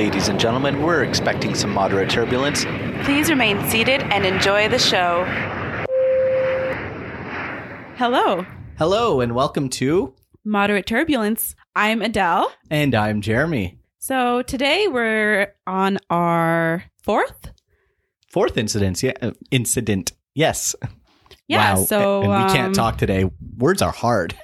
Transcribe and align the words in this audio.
ladies 0.00 0.28
and 0.28 0.40
gentlemen. 0.40 0.80
We're 0.80 1.04
expecting 1.04 1.54
some 1.54 1.74
moderate 1.74 2.08
turbulence. 2.08 2.64
Please 3.04 3.28
remain 3.28 3.62
seated 3.68 4.00
and 4.04 4.24
enjoy 4.24 4.66
the 4.66 4.78
show. 4.78 5.26
Hello, 7.98 8.46
Hello, 8.78 9.20
and 9.20 9.34
welcome 9.34 9.68
to. 9.68 10.14
Moderate 10.42 10.86
Turbulence. 10.86 11.54
I'm 11.76 12.00
Adele. 12.00 12.50
And 12.70 12.94
I'm 12.94 13.20
Jeremy. 13.20 13.78
So 13.98 14.40
today 14.40 14.88
we're 14.88 15.52
on 15.66 15.98
our 16.08 16.82
fourth. 17.02 17.50
Fourth 18.32 18.56
incident. 18.56 19.02
Yeah, 19.02 19.12
uh, 19.20 19.32
incident. 19.50 20.12
Yes. 20.34 20.74
Yeah, 21.46 21.74
wow. 21.74 21.84
so 21.84 22.22
and 22.22 22.30
we 22.30 22.54
can't 22.54 22.68
um, 22.68 22.72
talk 22.72 22.96
today. 22.96 23.30
Words 23.58 23.82
are 23.82 23.92
hard. 23.92 24.34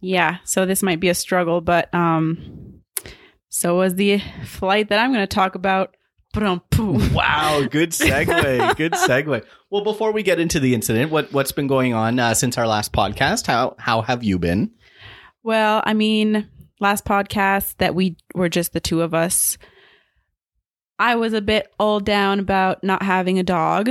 Yeah, 0.00 0.38
so 0.44 0.64
this 0.64 0.82
might 0.82 1.00
be 1.00 1.10
a 1.10 1.14
struggle, 1.14 1.60
but 1.60 1.94
um, 1.94 2.61
so 3.54 3.76
was 3.76 3.96
the 3.96 4.18
flight 4.46 4.88
that 4.88 4.98
I'm 4.98 5.12
going 5.12 5.22
to 5.22 5.34
talk 5.34 5.54
about. 5.54 5.94
Wow, 7.12 7.66
good 7.70 7.90
segue. 7.92 8.76
good 8.76 8.92
segue. 8.92 9.44
Well, 9.68 9.84
before 9.84 10.10
we 10.10 10.22
get 10.22 10.40
into 10.40 10.58
the 10.58 10.74
incident, 10.74 11.10
what 11.10 11.30
what's 11.34 11.52
been 11.52 11.66
going 11.66 11.92
on 11.92 12.18
uh, 12.18 12.32
since 12.32 12.56
our 12.56 12.66
last 12.66 12.94
podcast? 12.94 13.46
How 13.46 13.76
how 13.78 14.00
have 14.00 14.24
you 14.24 14.38
been? 14.38 14.70
Well, 15.42 15.82
I 15.84 15.92
mean, 15.92 16.48
last 16.80 17.04
podcast 17.04 17.76
that 17.76 17.94
we 17.94 18.16
were 18.34 18.48
just 18.48 18.72
the 18.72 18.80
two 18.80 19.02
of 19.02 19.12
us. 19.12 19.58
I 20.98 21.16
was 21.16 21.34
a 21.34 21.42
bit 21.42 21.70
all 21.78 22.00
down 22.00 22.38
about 22.38 22.82
not 22.82 23.02
having 23.02 23.38
a 23.38 23.42
dog. 23.42 23.90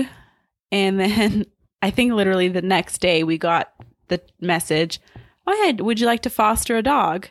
And 0.71 0.99
then 0.99 1.45
I 1.83 1.91
think 1.91 2.13
literally 2.13 2.47
the 2.47 2.63
next 2.63 2.97
day 2.97 3.23
we 3.23 3.37
got 3.37 3.71
the 4.07 4.21
message, 4.39 4.99
Oh, 5.45 5.63
hey, 5.63 5.73
would 5.73 5.99
you 5.99 6.07
like 6.07 6.23
to 6.23 6.29
foster 6.31 6.77
a 6.77 6.81
dog? 6.83 7.27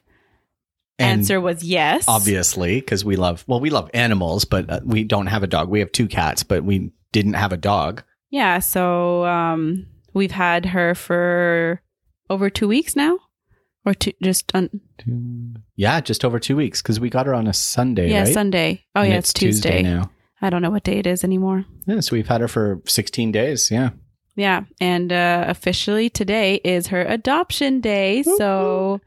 And 1.01 1.21
Answer 1.21 1.41
was 1.41 1.65
yes. 1.65 2.05
obviously, 2.07 2.77
because 2.81 3.05
we 3.05 3.17
love 3.17 3.45
well, 3.47 3.59
we 3.61 3.71
love 3.71 3.91
animals, 3.95 4.45
but 4.45 4.69
uh, 4.70 4.81
we 4.84 5.03
don't 5.05 5.27
have 5.27 5.42
a 5.42 5.47
dog. 5.47 5.69
We 5.69 5.81
have 5.81 5.91
two 5.92 6.07
cats, 6.07 6.42
but 6.42 6.62
we 6.65 6.92
didn't 7.12 7.34
have 7.34 7.53
a 7.53 7.57
dog. 7.57 8.03
Yeah. 8.31 8.59
So 8.61 9.25
um, 9.25 9.87
we've 10.15 10.31
had 10.31 10.67
her 10.67 10.95
for 10.95 11.83
over 12.29 12.51
two 12.51 12.69
weeks 12.69 12.95
now. 12.95 13.19
Or 13.87 13.95
two, 13.95 14.12
just 14.23 14.55
on, 14.55 14.69
Yeah, 15.75 16.03
just 16.03 16.23
over 16.23 16.39
two 16.39 16.55
weeks 16.55 16.83
because 16.83 17.01
we 17.01 17.09
got 17.09 17.25
her 17.25 17.35
on 17.35 17.47
a 17.47 17.55
Sunday, 17.55 18.11
yeah, 18.11 18.25
right? 18.25 18.35
Sunday. 18.35 18.85
Oh, 18.95 19.01
And 19.01 19.12
yeah, 19.12 19.19
it's 19.19 19.33
Tuesday. 19.33 19.81
now. 19.83 20.11
I 20.42 20.51
don't 20.51 20.61
know 20.61 20.69
what 20.70 20.85
day 20.85 20.98
it 20.98 21.07
is 21.07 21.25
anymore. 21.25 21.64
Yeah, 21.87 22.01
so 22.01 22.14
we've 22.14 22.29
had 22.29 22.42
her 22.42 22.48
for 22.48 22.83
16 22.87 23.33
days. 23.33 23.70
Yeah. 23.70 23.91
Yeah, 24.37 24.64
and 24.81 25.11
uh, 25.12 25.45
officially 25.48 26.11
today 26.11 26.57
is 26.62 26.89
her 26.89 27.03
adoption 27.03 27.81
day. 27.81 28.23
So, 28.23 29.01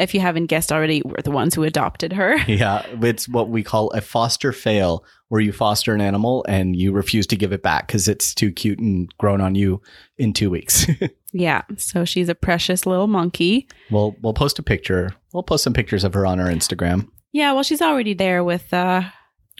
if 0.00 0.14
you 0.14 0.20
haven't 0.20 0.46
guessed 0.46 0.72
already, 0.72 1.02
we're 1.04 1.22
the 1.22 1.30
ones 1.30 1.54
who 1.54 1.62
adopted 1.62 2.12
her. 2.14 2.36
Yeah. 2.48 2.84
It's 3.02 3.28
what 3.28 3.48
we 3.48 3.62
call 3.62 3.90
a 3.90 4.00
foster 4.00 4.52
fail, 4.52 5.04
where 5.28 5.40
you 5.40 5.52
foster 5.52 5.94
an 5.94 6.00
animal 6.00 6.44
and 6.48 6.74
you 6.74 6.92
refuse 6.92 7.26
to 7.28 7.36
give 7.36 7.52
it 7.52 7.62
back 7.62 7.86
because 7.86 8.08
it's 8.08 8.34
too 8.34 8.50
cute 8.50 8.78
and 8.80 9.08
grown 9.18 9.40
on 9.40 9.54
you 9.54 9.80
in 10.18 10.32
two 10.32 10.50
weeks. 10.50 10.86
yeah, 11.32 11.62
so 11.76 12.04
she's 12.04 12.28
a 12.28 12.34
precious 12.34 12.86
little 12.86 13.06
monkey. 13.06 13.68
we'll 13.90 14.16
we'll 14.22 14.34
post 14.34 14.58
a 14.58 14.62
picture. 14.62 15.14
We'll 15.32 15.44
post 15.44 15.62
some 15.64 15.72
pictures 15.72 16.02
of 16.02 16.14
her 16.14 16.26
on 16.26 16.40
our 16.40 16.48
Instagram. 16.48 17.08
Yeah, 17.32 17.52
well, 17.52 17.62
she's 17.62 17.80
already 17.82 18.14
there 18.14 18.42
with 18.42 18.72
uh, 18.74 19.02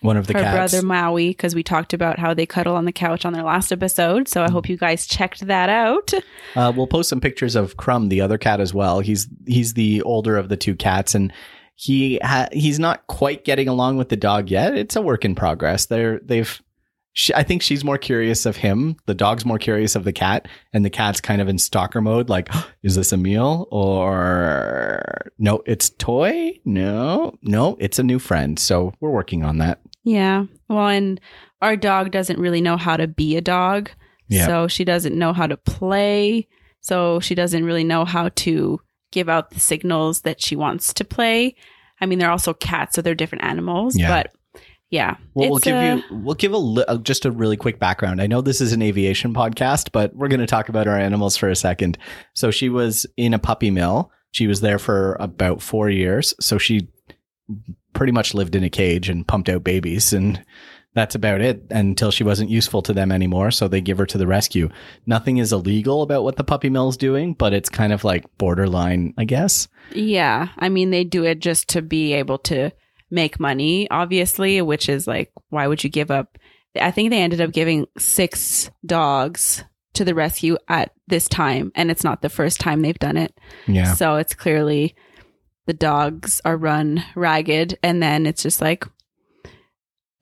One 0.00 0.16
of 0.16 0.26
the 0.26 0.32
her 0.34 0.40
cats. 0.40 0.72
brother 0.72 0.86
Maui 0.86 1.28
because 1.28 1.54
we 1.54 1.62
talked 1.62 1.92
about 1.92 2.18
how 2.18 2.32
they 2.34 2.46
cuddle 2.46 2.76
on 2.76 2.84
the 2.86 2.92
couch 2.92 3.24
on 3.24 3.32
their 3.32 3.42
last 3.42 3.70
episode. 3.72 4.28
So, 4.28 4.42
I 4.42 4.50
hope 4.50 4.68
you 4.68 4.76
guys 4.76 5.06
checked 5.06 5.46
that 5.46 5.68
out. 5.68 6.12
Uh, 6.56 6.72
we'll 6.74 6.86
post 6.88 7.08
some 7.08 7.20
pictures 7.20 7.54
of 7.54 7.76
Crumb, 7.76 8.08
the 8.08 8.20
other 8.20 8.36
cat, 8.36 8.60
as 8.60 8.74
well. 8.74 8.98
He's 8.98 9.28
he's 9.46 9.74
the 9.74 10.02
older 10.02 10.36
of 10.36 10.48
the 10.48 10.56
two 10.56 10.74
cats, 10.74 11.14
and 11.14 11.32
he 11.76 12.18
ha- 12.22 12.48
he's 12.52 12.78
not 12.80 13.06
quite 13.06 13.44
getting 13.44 13.68
along 13.68 13.98
with 13.98 14.08
the 14.08 14.16
dog 14.16 14.50
yet. 14.50 14.74
It's 14.76 14.96
a 14.96 15.00
work 15.00 15.24
in 15.24 15.36
progress. 15.36 15.86
They're 15.86 16.18
they've. 16.18 16.60
She, 17.12 17.34
I 17.34 17.42
think 17.42 17.62
she's 17.62 17.84
more 17.84 17.98
curious 17.98 18.46
of 18.46 18.56
him. 18.56 18.96
The 19.06 19.14
dog's 19.14 19.44
more 19.44 19.58
curious 19.58 19.94
of 19.96 20.04
the 20.04 20.12
cat, 20.12 20.48
and 20.72 20.84
the 20.84 20.90
cat's 20.90 21.20
kind 21.20 21.40
of 21.40 21.48
in 21.48 21.58
stalker 21.58 22.00
mode. 22.00 22.28
Like, 22.28 22.48
is 22.82 22.96
this 22.96 23.12
a 23.12 23.16
meal 23.16 23.68
or 23.70 25.02
no? 25.38 25.62
It's 25.66 25.90
toy. 25.90 26.58
No, 26.64 27.38
no, 27.42 27.76
it's 27.80 27.98
a 27.98 28.04
new 28.04 28.18
friend. 28.18 28.58
So 28.58 28.92
we're 29.00 29.10
working 29.10 29.44
on 29.44 29.58
that. 29.58 29.80
Yeah. 30.04 30.44
Well, 30.68 30.88
and 30.88 31.20
our 31.60 31.76
dog 31.76 32.10
doesn't 32.10 32.38
really 32.38 32.60
know 32.60 32.76
how 32.76 32.96
to 32.96 33.06
be 33.06 33.36
a 33.36 33.40
dog. 33.40 33.90
Yeah. 34.28 34.46
So 34.46 34.68
she 34.68 34.84
doesn't 34.84 35.18
know 35.18 35.32
how 35.32 35.46
to 35.46 35.56
play. 35.56 36.48
So 36.80 37.20
she 37.20 37.34
doesn't 37.34 37.64
really 37.64 37.84
know 37.84 38.04
how 38.04 38.30
to 38.30 38.80
give 39.12 39.28
out 39.28 39.50
the 39.50 39.60
signals 39.60 40.22
that 40.22 40.40
she 40.40 40.56
wants 40.56 40.94
to 40.94 41.04
play. 41.04 41.56
I 42.00 42.06
mean, 42.06 42.18
they're 42.18 42.30
also 42.30 42.54
cats, 42.54 42.94
so 42.94 43.02
they're 43.02 43.14
different 43.14 43.44
animals. 43.44 43.96
Yeah. 43.96 44.08
But 44.08 44.32
yeah. 44.90 45.16
Well, 45.34 45.50
we'll 45.50 45.58
give 45.58 45.76
uh, 45.76 45.80
you 46.08 46.16
we'll 46.22 46.34
give 46.34 46.52
a 46.52 46.58
li- 46.58 46.84
uh, 46.88 46.98
just 46.98 47.24
a 47.24 47.30
really 47.30 47.56
quick 47.56 47.78
background. 47.78 48.20
I 48.20 48.26
know 48.26 48.40
this 48.40 48.60
is 48.60 48.72
an 48.72 48.82
aviation 48.82 49.34
podcast, 49.34 49.92
but 49.92 50.14
we're 50.16 50.28
going 50.28 50.40
to 50.40 50.46
talk 50.46 50.68
about 50.68 50.88
our 50.88 50.98
animals 50.98 51.36
for 51.36 51.48
a 51.48 51.56
second. 51.56 51.98
So 52.34 52.50
she 52.50 52.68
was 52.68 53.06
in 53.16 53.34
a 53.34 53.38
puppy 53.38 53.70
mill. 53.70 54.10
She 54.32 54.46
was 54.46 54.60
there 54.60 54.78
for 54.78 55.16
about 55.20 55.62
four 55.62 55.90
years. 55.90 56.34
So 56.40 56.58
she 56.58 56.88
pretty 57.92 58.12
much 58.12 58.34
lived 58.34 58.54
in 58.54 58.64
a 58.64 58.70
cage 58.70 59.08
and 59.08 59.26
pumped 59.26 59.48
out 59.48 59.64
babies, 59.64 60.12
and 60.12 60.44
that's 60.94 61.14
about 61.14 61.40
it 61.40 61.64
until 61.70 62.10
she 62.10 62.24
wasn't 62.24 62.50
useful 62.50 62.82
to 62.82 62.92
them 62.92 63.12
anymore. 63.12 63.50
So 63.50 63.68
they 63.68 63.80
give 63.80 63.98
her 63.98 64.06
to 64.06 64.18
the 64.18 64.26
rescue. 64.26 64.70
Nothing 65.06 65.38
is 65.38 65.52
illegal 65.52 66.02
about 66.02 66.24
what 66.24 66.36
the 66.36 66.44
puppy 66.44 66.68
mill 66.68 66.88
is 66.88 66.96
doing, 66.96 67.34
but 67.34 67.52
it's 67.52 67.68
kind 67.68 67.92
of 67.92 68.02
like 68.02 68.24
borderline, 68.38 69.14
I 69.16 69.24
guess. 69.24 69.68
Yeah. 69.92 70.48
I 70.58 70.68
mean, 70.68 70.90
they 70.90 71.04
do 71.04 71.24
it 71.24 71.38
just 71.38 71.68
to 71.70 71.82
be 71.82 72.14
able 72.14 72.38
to 72.38 72.72
make 73.10 73.38
money, 73.38 73.88
obviously, 73.90 74.60
which 74.62 74.88
is 74.88 75.06
like, 75.06 75.32
why 75.48 75.66
would 75.66 75.84
you 75.84 75.90
give 75.90 76.10
up? 76.10 76.38
I 76.80 76.90
think 76.90 77.10
they 77.10 77.22
ended 77.22 77.40
up 77.40 77.52
giving 77.52 77.86
six 77.98 78.70
dogs 78.84 79.64
to 79.94 80.04
the 80.04 80.14
rescue 80.14 80.56
at 80.68 80.92
this 81.08 81.28
time, 81.28 81.72
and 81.74 81.90
it's 81.90 82.04
not 82.04 82.22
the 82.22 82.28
first 82.28 82.60
time 82.60 82.82
they've 82.82 82.98
done 82.98 83.16
it. 83.16 83.36
Yeah. 83.66 83.94
So 83.94 84.16
it's 84.16 84.34
clearly 84.34 84.94
the 85.66 85.72
dogs 85.74 86.40
are 86.44 86.56
run 86.56 87.04
ragged, 87.14 87.78
and 87.82 88.02
then 88.02 88.26
it's 88.26 88.42
just 88.42 88.60
like, 88.60 88.84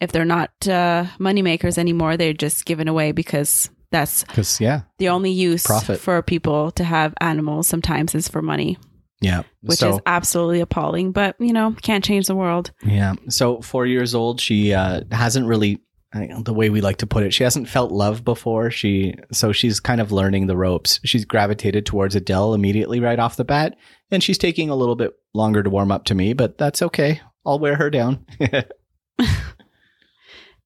if 0.01 0.13
they're 0.13 0.25
not 0.25 0.51
uh, 0.69 1.07
moneymakers 1.19 1.79
anymore, 1.79 2.17
they're 2.17 2.33
just 2.33 2.65
given 2.65 2.89
away 2.89 3.13
because 3.13 3.71
that's 3.91 4.25
Because 4.25 4.61
yeah, 4.61 4.83
the 4.99 5.09
only 5.09 5.31
use 5.31 5.65
Profit. 5.65 5.99
for 6.01 6.23
people 6.23 6.71
to 6.73 6.85
have 6.85 7.15
animals 7.21 7.67
sometimes 7.67 8.15
is 8.15 8.29
for 8.29 8.43
money 8.43 8.77
yeah. 9.21 9.43
which 9.63 9.79
So- 9.79 9.95
is 9.97 10.01
absolutely 10.07 10.61
appalling. 10.61 11.13
But 11.13 11.37
you 11.41 11.53
know, 11.53 11.75
can't 11.83 12.05
change 12.05 12.27
the 12.27 12.37
world. 12.37 12.71
Yeah. 12.85 13.15
So 13.29 13.61
four 13.61 13.87
years 13.87 14.15
old, 14.15 14.41
she 14.41 14.73
uh, 14.73 15.03
hasn't 15.11 15.47
really 15.47 15.81
I 16.13 16.21
don't 16.21 16.29
know, 16.31 16.43
the 16.43 16.55
way 16.55 16.71
we 16.71 16.81
like 16.81 16.99
to 16.99 17.07
put 17.07 17.23
it. 17.25 17.35
She 17.35 17.45
hasn't 17.45 17.69
felt 17.69 17.93
love 17.93 18.25
before. 18.25 18.71
She 18.71 19.15
so 19.33 19.53
she's 19.53 19.81
kind 19.81 20.01
of 20.01 20.13
learning 20.13 20.47
the 20.47 20.57
ropes. 20.57 21.01
She's 21.05 21.25
gravitated 21.25 21.85
towards 21.85 22.15
Adele 22.15 22.55
immediately 22.55 23.01
right 23.01 23.19
off 23.19 23.37
the 23.37 23.45
bat, 23.45 23.77
and 24.11 24.23
she's 24.23 24.39
taking 24.39 24.71
a 24.71 24.77
little 24.77 24.97
bit 24.97 25.13
longer 25.35 25.63
to 25.63 25.71
warm 25.71 25.93
up 25.93 26.05
to 26.05 26.15
me, 26.15 26.33
but 26.33 26.59
that's 26.59 26.83
okay. 26.83 27.21
I'll 27.45 27.59
wear 27.59 27.77
her 27.77 27.91
down. 27.91 28.27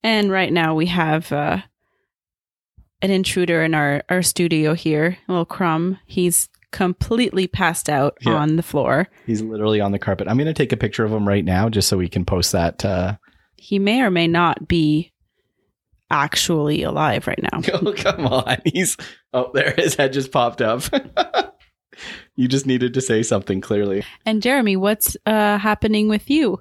And 0.04 0.30
right 0.30 0.52
now 0.52 0.74
we 0.74 0.86
have 0.86 1.30
uh, 1.30 1.58
an 3.00 3.10
intruder 3.10 3.62
in 3.62 3.74
our 3.74 4.02
our 4.08 4.22
studio 4.22 4.74
here, 4.74 5.18
little 5.28 5.44
crumb. 5.44 5.98
He's 6.06 6.48
completely 6.72 7.46
passed 7.46 7.88
out 7.88 8.16
Yeah. 8.22 8.34
on 8.34 8.56
the 8.56 8.62
floor. 8.62 9.08
He's 9.26 9.42
literally 9.42 9.80
on 9.80 9.92
the 9.92 9.98
carpet. 9.98 10.26
I'm 10.26 10.36
going 10.36 10.46
to 10.46 10.54
take 10.54 10.72
a 10.72 10.76
picture 10.76 11.04
of 11.04 11.12
him 11.12 11.28
right 11.28 11.44
now 11.44 11.68
just 11.68 11.88
so 11.88 11.98
we 11.98 12.08
can 12.08 12.24
post 12.24 12.52
that. 12.52 12.84
Uh... 12.84 13.16
He 13.56 13.78
may 13.78 14.00
or 14.00 14.10
may 14.10 14.26
not 14.26 14.66
be 14.66 15.12
actually 16.10 16.82
alive 16.82 17.26
right 17.26 17.42
now. 17.52 17.60
Oh, 17.74 17.92
come 17.92 18.26
on. 18.26 18.58
He's 18.64 18.96
oh, 19.32 19.50
there. 19.54 19.74
His 19.76 19.94
head 19.94 20.12
just 20.12 20.32
popped 20.32 20.62
up. 20.62 20.82
you 22.36 22.48
just 22.48 22.66
needed 22.66 22.94
to 22.94 23.00
say 23.00 23.22
something 23.22 23.60
clearly. 23.60 24.04
And 24.26 24.42
Jeremy, 24.42 24.76
what's 24.76 25.16
uh, 25.26 25.58
happening 25.58 26.08
with 26.08 26.30
you? 26.30 26.60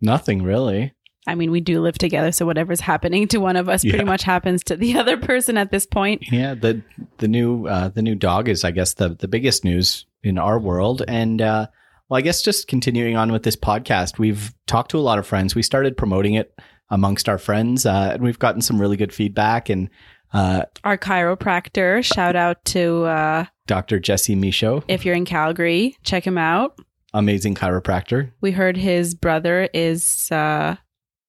Nothing 0.00 0.42
really. 0.42 0.92
I 1.26 1.34
mean, 1.34 1.50
we 1.50 1.60
do 1.60 1.80
live 1.82 1.98
together, 1.98 2.32
so 2.32 2.46
whatever's 2.46 2.80
happening 2.80 3.28
to 3.28 3.38
one 3.38 3.56
of 3.56 3.68
us 3.68 3.84
Yeah. 3.84 3.90
pretty 3.92 4.04
much 4.06 4.22
happens 4.22 4.64
to 4.64 4.76
the 4.76 4.96
other 4.98 5.16
person 5.18 5.58
at 5.58 5.70
this 5.70 5.84
point. 5.86 6.22
Yeah, 6.32 6.54
the 6.54 6.82
the 7.18 7.28
new 7.28 7.66
uh, 7.66 7.88
the 7.88 8.00
new 8.02 8.14
dog 8.14 8.48
is, 8.48 8.64
I 8.64 8.70
guess, 8.70 8.94
the 8.94 9.10
the 9.10 9.28
biggest 9.28 9.64
news 9.64 10.06
in 10.22 10.38
our 10.38 10.58
world. 10.58 11.02
And 11.06 11.42
uh, 11.42 11.66
well, 12.08 12.16
I 12.18 12.22
guess 12.22 12.40
just 12.40 12.66
continuing 12.68 13.16
on 13.16 13.30
with 13.30 13.42
this 13.42 13.56
podcast, 13.56 14.18
we've 14.18 14.54
talked 14.66 14.92
to 14.92 14.98
a 14.98 15.00
lot 15.00 15.18
of 15.18 15.26
friends. 15.26 15.54
We 15.54 15.62
started 15.62 15.96
promoting 15.98 16.32
it 16.34 16.58
amongst 16.88 17.28
our 17.28 17.36
friends, 17.38 17.84
uh, 17.84 18.12
and 18.14 18.22
we've 18.22 18.38
gotten 18.38 18.62
some 18.62 18.80
really 18.80 18.96
good 18.96 19.12
feedback. 19.12 19.68
And 19.68 19.90
uh, 20.32 20.62
Our 20.84 20.96
chiropractor, 20.96 22.02
shout 22.02 22.36
out 22.36 22.64
to 22.66 23.04
uh, 23.04 23.44
Dr. 23.68 24.00
Jesse 24.00 24.34
Michaud, 24.34 24.82
if 24.88 25.04
you're 25.04 25.14
in 25.14 25.24
Calgary, 25.24 25.96
check 26.02 26.26
him 26.26 26.36
out. 26.36 26.76
amazing 27.14 27.54
chiropractor. 27.54 28.32
We 28.40 28.50
heard 28.50 28.76
his 28.76 29.14
brother 29.14 29.68
is 29.72 30.30
uh, 30.32 30.74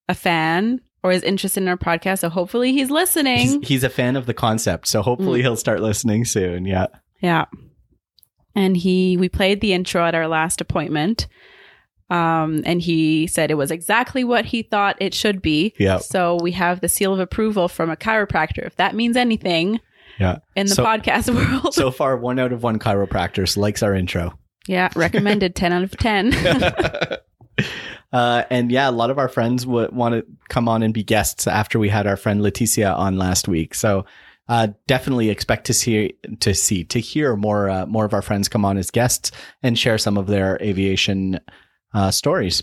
a 0.08 0.14
fan 0.14 0.80
or 1.04 1.12
is 1.12 1.22
interested 1.22 1.62
in 1.62 1.68
our 1.68 1.76
podcast, 1.78 2.18
so 2.18 2.28
hopefully 2.28 2.72
he's 2.72 2.90
listening. 2.90 3.38
He's, 3.38 3.68
he's 3.68 3.84
a 3.84 3.88
fan 3.88 4.16
of 4.16 4.26
the 4.26 4.34
concept, 4.34 4.88
so 4.88 5.00
hopefully 5.02 5.38
Mm. 5.40 5.42
he'll 5.44 5.56
start 5.56 5.80
listening 5.80 6.24
soon. 6.24 6.64
Yeah. 6.66 6.86
yeah. 7.22 7.44
And 8.54 8.76
he 8.76 9.16
we 9.16 9.28
played 9.28 9.60
the 9.60 9.72
intro 9.72 10.04
at 10.04 10.14
our 10.16 10.26
last 10.26 10.60
appointment. 10.60 11.28
Um, 12.10 12.62
and 12.66 12.82
he 12.82 13.28
said 13.28 13.52
it 13.52 13.54
was 13.54 13.70
exactly 13.70 14.24
what 14.24 14.44
he 14.44 14.62
thought 14.62 14.96
it 15.00 15.14
should 15.14 15.40
be. 15.40 15.72
Yeah. 15.78 15.98
So 15.98 16.38
we 16.42 16.50
have 16.52 16.80
the 16.80 16.88
seal 16.88 17.12
of 17.14 17.20
approval 17.20 17.68
from 17.68 17.88
a 17.88 17.96
chiropractor. 17.96 18.66
If 18.66 18.74
that 18.76 18.96
means 18.96 19.16
anything 19.16 19.78
Yeah. 20.20 20.38
in 20.54 20.66
the 20.66 20.74
So- 20.74 20.84
podcast 20.84 21.34
world. 21.62 21.74
So 21.74 21.90
far, 21.90 22.16
one 22.16 22.38
out 22.38 22.52
of 22.52 22.62
one 22.62 22.78
chiropractors 22.78 23.56
likes 23.56 23.82
our 23.82 23.94
intro. 23.94 24.38
yeah, 24.68 24.90
recommended 24.94 25.54
10 25.56 25.72
out 25.72 25.82
of 25.82 25.96
10. 25.96 26.34
uh, 28.12 28.42
and 28.50 28.70
yeah, 28.70 28.88
a 28.88 28.92
lot 28.92 29.10
of 29.10 29.18
our 29.18 29.28
friends 29.28 29.66
would 29.66 29.92
want 29.92 30.14
to 30.14 30.24
come 30.48 30.68
on 30.68 30.82
and 30.82 30.92
be 30.94 31.02
guests 31.02 31.46
after 31.46 31.78
we 31.78 31.88
had 31.88 32.06
our 32.06 32.16
friend 32.16 32.40
Leticia 32.40 32.96
on 32.96 33.16
last 33.16 33.48
week. 33.48 33.74
So 33.74 34.04
uh, 34.48 34.68
definitely 34.86 35.30
expect 35.30 35.66
to 35.66 35.72
see 35.74 36.14
to 36.40 36.54
see 36.54 36.84
to 36.84 36.98
hear 36.98 37.36
more 37.36 37.70
uh, 37.70 37.86
more 37.86 38.04
of 38.04 38.12
our 38.12 38.22
friends 38.22 38.48
come 38.48 38.64
on 38.64 38.76
as 38.78 38.90
guests 38.90 39.30
and 39.62 39.78
share 39.78 39.96
some 39.98 40.16
of 40.18 40.26
their 40.26 40.58
aviation 40.60 41.38
uh, 41.94 42.10
stories. 42.10 42.62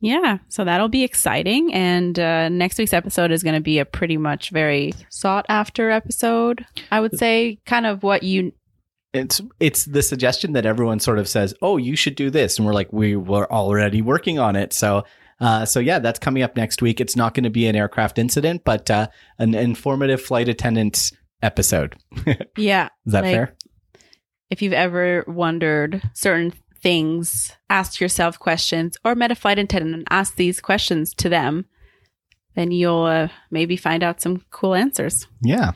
Yeah, 0.00 0.38
so 0.48 0.64
that'll 0.64 0.88
be 0.88 1.04
exciting. 1.04 1.74
And 1.74 2.18
uh, 2.18 2.48
next 2.48 2.78
week's 2.78 2.94
episode 2.94 3.30
is 3.30 3.42
going 3.42 3.54
to 3.54 3.60
be 3.60 3.78
a 3.78 3.84
pretty 3.84 4.16
much 4.16 4.50
very 4.50 4.94
sought 5.10 5.44
after 5.48 5.90
episode. 5.90 6.64
I 6.90 7.00
would 7.00 7.18
say, 7.18 7.58
kind 7.66 7.84
of 7.86 8.02
what 8.02 8.22
you. 8.22 8.52
It's 9.12 9.40
it's 9.58 9.84
the 9.84 10.02
suggestion 10.02 10.52
that 10.52 10.64
everyone 10.66 11.00
sort 11.00 11.18
of 11.18 11.28
says, 11.28 11.52
"Oh, 11.60 11.76
you 11.76 11.96
should 11.96 12.14
do 12.14 12.30
this," 12.30 12.58
and 12.58 12.66
we're 12.66 12.72
like, 12.74 12.92
"We 12.92 13.16
were 13.16 13.50
already 13.52 14.02
working 14.02 14.38
on 14.38 14.56
it." 14.56 14.72
So. 14.72 15.04
Uh, 15.42 15.64
so 15.64 15.80
yeah, 15.80 15.98
that's 15.98 16.18
coming 16.18 16.42
up 16.42 16.54
next 16.54 16.82
week. 16.82 17.00
It's 17.00 17.16
not 17.16 17.32
going 17.32 17.44
to 17.44 17.48
be 17.50 17.66
an 17.66 17.74
aircraft 17.74 18.18
incident, 18.18 18.60
but 18.62 18.90
uh, 18.90 19.08
an 19.38 19.54
informative 19.54 20.20
flight 20.20 20.50
attendant 20.50 21.12
episode. 21.42 21.96
Yeah, 22.58 22.90
is 23.06 23.12
that 23.14 23.24
Like- 23.24 23.34
fair? 23.34 23.56
If 24.50 24.60
you've 24.60 24.74
ever 24.74 25.24
wondered 25.26 26.02
certain 26.12 26.52
things, 26.82 27.52
ask 27.68 28.00
yourself 28.00 28.38
questions, 28.38 28.96
or 29.04 29.14
met 29.14 29.30
a 29.30 29.34
flight 29.34 29.58
attendant 29.58 29.94
and 29.94 30.06
asked 30.10 30.36
these 30.36 30.60
questions 30.60 31.14
to 31.14 31.28
them, 31.28 31.66
then 32.54 32.70
you'll 32.70 33.04
uh, 33.04 33.28
maybe 33.50 33.76
find 33.76 34.02
out 34.02 34.20
some 34.20 34.44
cool 34.50 34.74
answers. 34.74 35.26
Yeah. 35.42 35.72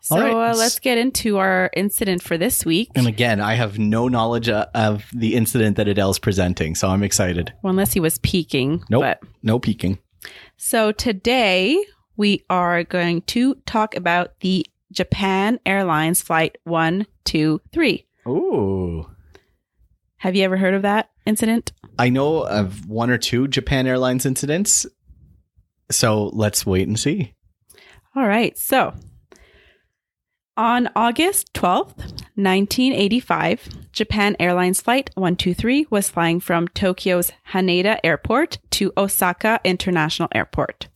So 0.00 0.16
All 0.16 0.22
right. 0.22 0.50
uh, 0.50 0.56
let's 0.56 0.80
get 0.80 0.98
into 0.98 1.38
our 1.38 1.70
incident 1.74 2.22
for 2.22 2.36
this 2.36 2.66
week. 2.66 2.90
And 2.96 3.06
again, 3.06 3.40
I 3.40 3.54
have 3.54 3.78
no 3.78 4.08
knowledge 4.08 4.48
uh, 4.48 4.66
of 4.74 5.04
the 5.14 5.36
incident 5.36 5.76
that 5.76 5.86
Adele's 5.86 6.18
presenting, 6.18 6.74
so 6.74 6.88
I'm 6.88 7.04
excited. 7.04 7.52
Well, 7.62 7.70
unless 7.70 7.92
he 7.92 8.00
was 8.00 8.18
peeking. 8.18 8.84
Nope. 8.90 9.02
But 9.02 9.22
No 9.44 9.60
peeking. 9.60 9.98
So 10.56 10.90
today 10.90 11.82
we 12.16 12.44
are 12.50 12.82
going 12.82 13.22
to 13.22 13.54
talk 13.64 13.94
about 13.94 14.40
the 14.40 14.66
Japan 14.90 15.60
Airlines 15.64 16.20
flight 16.20 16.58
123. 16.64 18.06
Ooh. 18.26 19.06
Have 20.22 20.36
you 20.36 20.44
ever 20.44 20.56
heard 20.56 20.74
of 20.74 20.82
that 20.82 21.10
incident? 21.26 21.72
I 21.98 22.08
know 22.08 22.46
of 22.46 22.88
one 22.88 23.10
or 23.10 23.18
two 23.18 23.48
Japan 23.48 23.88
Airlines 23.88 24.24
incidents, 24.24 24.86
so 25.90 26.30
let's 26.32 26.64
wait 26.64 26.86
and 26.86 26.96
see. 26.96 27.34
All 28.14 28.28
right. 28.28 28.56
So 28.56 28.94
on 30.56 30.88
August 30.94 31.52
12th, 31.54 31.98
1985, 32.36 33.90
Japan 33.90 34.36
Airlines 34.38 34.80
Flight 34.80 35.10
123 35.14 35.88
was 35.90 36.08
flying 36.08 36.38
from 36.38 36.68
Tokyo's 36.68 37.32
Haneda 37.48 37.98
Airport 38.04 38.58
to 38.70 38.92
Osaka 38.96 39.58
International 39.64 40.28
Airport. 40.32 40.86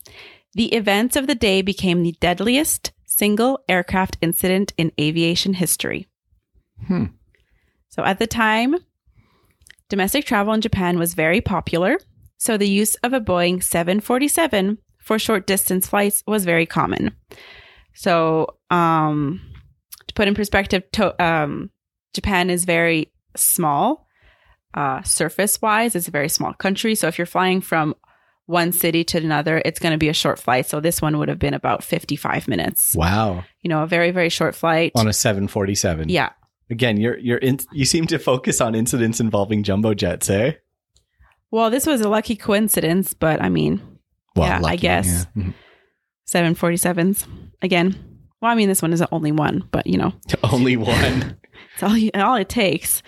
The 0.54 0.72
events 0.72 1.16
of 1.16 1.26
the 1.26 1.34
day 1.34 1.62
became 1.62 2.04
the 2.04 2.16
deadliest 2.20 2.92
single 3.04 3.58
aircraft 3.68 4.18
incident 4.20 4.72
in 4.78 4.92
aviation 5.00 5.54
history. 5.54 6.06
Hmm. 6.86 7.06
So 7.88 8.04
at 8.04 8.20
the 8.20 8.28
time, 8.28 8.76
domestic 9.88 10.24
travel 10.24 10.52
in 10.52 10.60
Japan 10.60 10.98
was 10.98 11.14
very 11.14 11.40
popular, 11.40 11.98
so 12.38 12.56
the 12.56 12.68
use 12.68 12.94
of 12.96 13.12
a 13.12 13.20
Boeing 13.20 13.62
747 13.62 14.78
for 15.00 15.18
short 15.18 15.46
distance 15.46 15.86
flights 15.86 16.22
was 16.26 16.44
very 16.44 16.66
common. 16.66 17.14
So, 17.94 18.56
um, 18.70 19.40
to 20.06 20.14
put 20.14 20.28
in 20.28 20.34
perspective, 20.34 20.82
to, 20.92 21.24
um, 21.24 21.70
Japan 22.12 22.50
is 22.50 22.64
very 22.64 23.12
small, 23.36 24.06
uh, 24.74 25.02
surface 25.02 25.60
wise. 25.62 25.94
It's 25.94 26.08
a 26.08 26.10
very 26.10 26.28
small 26.28 26.52
country. 26.52 26.94
So, 26.94 27.08
if 27.08 27.18
you're 27.18 27.26
flying 27.26 27.60
from 27.60 27.94
one 28.46 28.72
city 28.72 29.02
to 29.04 29.18
another, 29.18 29.62
it's 29.64 29.78
going 29.80 29.92
to 29.92 29.98
be 29.98 30.08
a 30.08 30.12
short 30.14 30.38
flight. 30.38 30.66
So, 30.66 30.80
this 30.80 31.00
one 31.00 31.18
would 31.18 31.28
have 31.28 31.38
been 31.38 31.54
about 31.54 31.82
55 31.82 32.48
minutes. 32.48 32.94
Wow. 32.94 33.44
You 33.62 33.70
know, 33.70 33.82
a 33.82 33.86
very, 33.86 34.10
very 34.10 34.28
short 34.28 34.54
flight. 34.54 34.92
On 34.94 35.08
a 35.08 35.12
747. 35.12 36.08
yeah. 36.08 36.30
Again, 36.70 36.96
you're 36.96 37.18
you're 37.18 37.38
in, 37.38 37.58
you 37.72 37.84
seem 37.84 38.06
to 38.08 38.18
focus 38.18 38.60
on 38.60 38.74
incidents 38.74 39.20
involving 39.20 39.62
jumbo 39.62 39.94
jets, 39.94 40.28
eh? 40.30 40.52
Well, 41.50 41.70
this 41.70 41.86
was 41.86 42.00
a 42.00 42.08
lucky 42.08 42.34
coincidence, 42.36 43.14
but 43.14 43.40
I 43.40 43.48
mean, 43.48 43.80
Yeah, 44.36 44.60
I 44.64 44.76
guess. 44.76 45.26
yeah. 45.36 45.42
Mhm. 45.44 45.54
747s 46.28 47.24
again. 47.62 47.94
Well, 48.40 48.50
I 48.50 48.54
mean, 48.54 48.68
this 48.68 48.82
one 48.82 48.92
is 48.92 48.98
the 49.00 49.08
only 49.12 49.32
one, 49.32 49.66
but 49.70 49.86
you 49.86 49.96
know, 49.98 50.12
Only 50.42 50.76
one. 50.76 51.38
It's 51.74 51.82
all 51.82 51.96
you, 51.96 52.10
all 52.14 52.36
it 52.36 52.48
takes. 52.50 53.02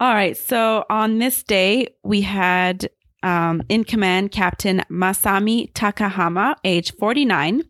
All 0.00 0.12
right. 0.14 0.34
So 0.36 0.84
on 0.90 1.18
this 1.18 1.42
day, 1.42 1.88
we 2.04 2.20
had 2.22 2.88
um, 3.22 3.62
in 3.70 3.84
command 3.84 4.32
Captain 4.32 4.82
Masami 4.90 5.70
Takahama, 5.72 6.56
age 6.64 6.92
49. 6.98 7.62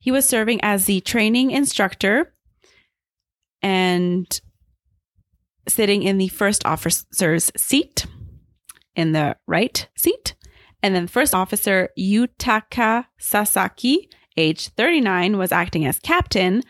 He 0.00 0.10
was 0.12 0.28
serving 0.28 0.60
as 0.62 0.86
the 0.86 1.00
training 1.00 1.50
instructor 1.52 2.32
and 3.62 4.40
sitting 5.68 6.02
in 6.02 6.18
the 6.18 6.28
first 6.28 6.64
officer's 6.64 7.52
seat, 7.56 8.06
in 8.94 9.12
the 9.12 9.36
right 9.46 9.88
seat. 9.96 10.34
And 10.82 10.94
then 10.94 11.06
first 11.06 11.34
officer 11.34 11.90
Yutaka 11.98 13.06
Sasaki, 13.18 14.10
age 14.36 14.68
39, 14.68 15.36
was 15.36 15.52
acting 15.52 15.86
as 15.86 15.98
captain 15.98 16.62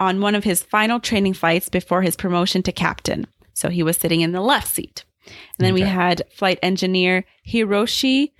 on 0.00 0.20
one 0.20 0.34
of 0.34 0.44
his 0.44 0.62
final 0.62 0.98
training 0.98 1.34
flights 1.34 1.68
before 1.68 2.02
his 2.02 2.16
promotion 2.16 2.62
to 2.64 2.72
captain. 2.72 3.26
So 3.54 3.68
he 3.68 3.82
was 3.82 3.96
sitting 3.96 4.20
in 4.20 4.32
the 4.32 4.40
left 4.40 4.68
seat. 4.68 5.04
And 5.26 5.66
then 5.66 5.74
we 5.74 5.82
had 5.82 6.22
flight 6.34 6.58
engineer 6.62 7.24
Hiroshi 7.46 8.32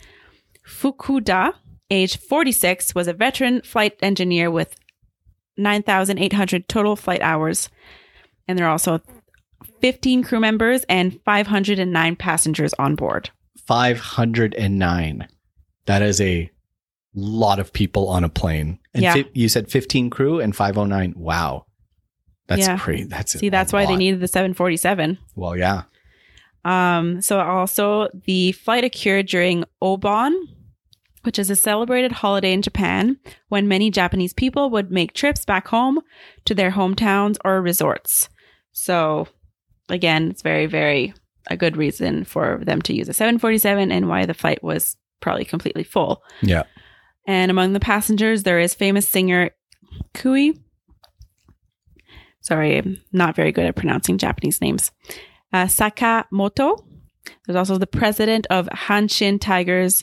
Fukuda, 0.66 1.54
age 1.90 2.16
46, 2.16 2.94
was 2.94 3.06
a 3.06 3.12
veteran 3.12 3.62
flight 3.62 3.96
engineer 4.02 4.50
with 4.50 4.74
9,800 5.62 6.68
total 6.68 6.96
flight 6.96 7.22
hours. 7.22 7.68
And 8.48 8.58
there 8.58 8.66
are 8.66 8.70
also 8.72 9.00
15 9.80 10.22
crew 10.22 10.40
members 10.40 10.84
and 10.88 11.18
509 11.24 12.16
passengers 12.16 12.74
on 12.78 12.94
board. 12.96 13.30
509. 13.66 15.28
That 15.86 16.02
is 16.02 16.20
a 16.20 16.50
lot 17.14 17.58
of 17.58 17.72
people 17.72 18.08
on 18.08 18.24
a 18.24 18.28
plane. 18.28 18.78
And 18.94 19.02
Yeah. 19.02 19.14
fi- 19.14 19.28
you 19.34 19.48
said 19.48 19.70
15 19.70 20.10
crew 20.10 20.40
and 20.40 20.54
509. 20.54 21.14
Wow. 21.16 21.66
That's 22.48 22.62
Yeah. 22.66 22.78
crazy. 22.78 23.04
That's 23.04 23.32
See, 23.38 23.48
that's 23.48 23.72
why 23.72 23.86
they 23.86 23.96
needed 23.96 24.20
the 24.20 24.28
747. 24.28 25.18
Well, 25.36 25.56
yeah. 25.56 25.82
Um, 26.64 27.20
so 27.20 27.40
also 27.40 28.08
the 28.24 28.52
flight 28.52 28.84
occurred 28.84 29.26
during 29.26 29.64
Obon, 29.82 30.32
which 31.22 31.38
is 31.38 31.50
a 31.50 31.56
celebrated 31.56 32.12
holiday 32.12 32.52
in 32.52 32.62
Japan 32.62 33.18
when 33.48 33.68
many 33.68 33.90
Japanese 33.90 34.32
people 34.32 34.70
would 34.70 34.90
make 34.90 35.12
trips 35.12 35.44
back 35.44 35.68
home 35.68 36.00
to 36.44 36.54
their 36.54 36.70
hometowns 36.70 37.36
or 37.44 37.62
resorts. 37.62 38.28
So 38.72 39.28
again, 39.88 40.30
it's 40.30 40.42
very, 40.42 40.66
very 40.66 41.14
a 41.48 41.56
good 41.56 41.76
reason 41.76 42.24
for 42.24 42.60
them 42.62 42.80
to 42.82 42.94
use 42.94 43.08
a 43.08 43.12
747 43.12 43.90
and 43.90 44.08
why 44.08 44.26
the 44.26 44.34
flight 44.34 44.62
was 44.62 44.96
probably 45.20 45.44
completely 45.44 45.84
full. 45.84 46.22
Yeah. 46.40 46.64
And 47.26 47.50
among 47.50 47.72
the 47.72 47.80
passengers, 47.80 48.42
there 48.42 48.60
is 48.60 48.74
famous 48.74 49.08
singer 49.08 49.50
Kui. 50.14 50.58
Sorry, 52.40 52.78
I'm 52.78 53.00
not 53.12 53.36
very 53.36 53.52
good 53.52 53.66
at 53.66 53.76
pronouncing 53.76 54.18
Japanese 54.18 54.60
names. 54.60 54.90
Uh, 55.52 55.66
Sakamoto. 55.66 56.84
There's 57.46 57.56
also 57.56 57.78
the 57.78 57.86
president 57.86 58.48
of 58.50 58.66
Hanshin 58.68 59.40
Tigers 59.40 60.02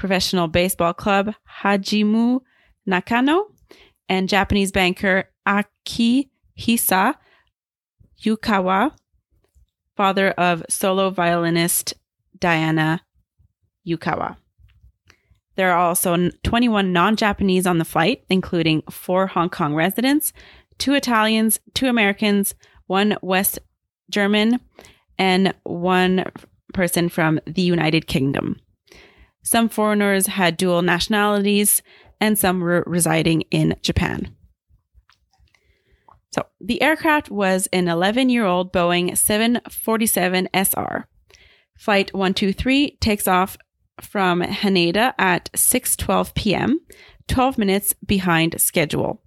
Professional 0.00 0.48
Baseball 0.48 0.94
Club, 0.94 1.34
Hajimu 1.60 2.40
Nakano, 2.86 3.48
and 4.08 4.30
Japanese 4.30 4.72
banker 4.72 5.28
Akihisa 5.46 7.16
Yukawa, 8.24 8.92
father 9.98 10.30
of 10.30 10.64
solo 10.70 11.10
violinist 11.10 11.92
Diana 12.38 13.02
Yukawa. 13.86 14.38
There 15.56 15.70
are 15.70 15.78
also 15.78 16.30
21 16.44 16.94
non 16.94 17.14
Japanese 17.14 17.66
on 17.66 17.76
the 17.76 17.84
flight, 17.84 18.24
including 18.30 18.80
four 18.90 19.26
Hong 19.26 19.50
Kong 19.50 19.74
residents, 19.74 20.32
two 20.78 20.94
Italians, 20.94 21.60
two 21.74 21.88
Americans, 21.88 22.54
one 22.86 23.18
West 23.20 23.58
German, 24.08 24.60
and 25.18 25.52
one 25.64 26.24
person 26.72 27.10
from 27.10 27.38
the 27.46 27.60
United 27.60 28.06
Kingdom. 28.06 28.56
Some 29.42 29.68
foreigners 29.68 30.26
had 30.26 30.56
dual 30.56 30.82
nationalities, 30.82 31.82
and 32.20 32.38
some 32.38 32.60
were 32.60 32.84
residing 32.86 33.42
in 33.50 33.76
Japan. 33.82 34.34
So 36.32 36.46
the 36.60 36.80
aircraft 36.82 37.30
was 37.30 37.66
an 37.72 37.88
11 37.88 38.28
year 38.28 38.44
old 38.44 38.72
Boeing 38.72 39.16
747 39.16 40.48
SR. 40.54 41.08
Flight 41.76 42.12
123 42.12 42.98
takes 43.00 43.26
off 43.26 43.56
from 44.00 44.42
Haneda 44.42 45.14
at 45.18 45.50
6:12 45.52 46.34
p.m., 46.34 46.80
12 47.28 47.58
minutes 47.58 47.94
behind 48.06 48.60
schedule. 48.60 49.22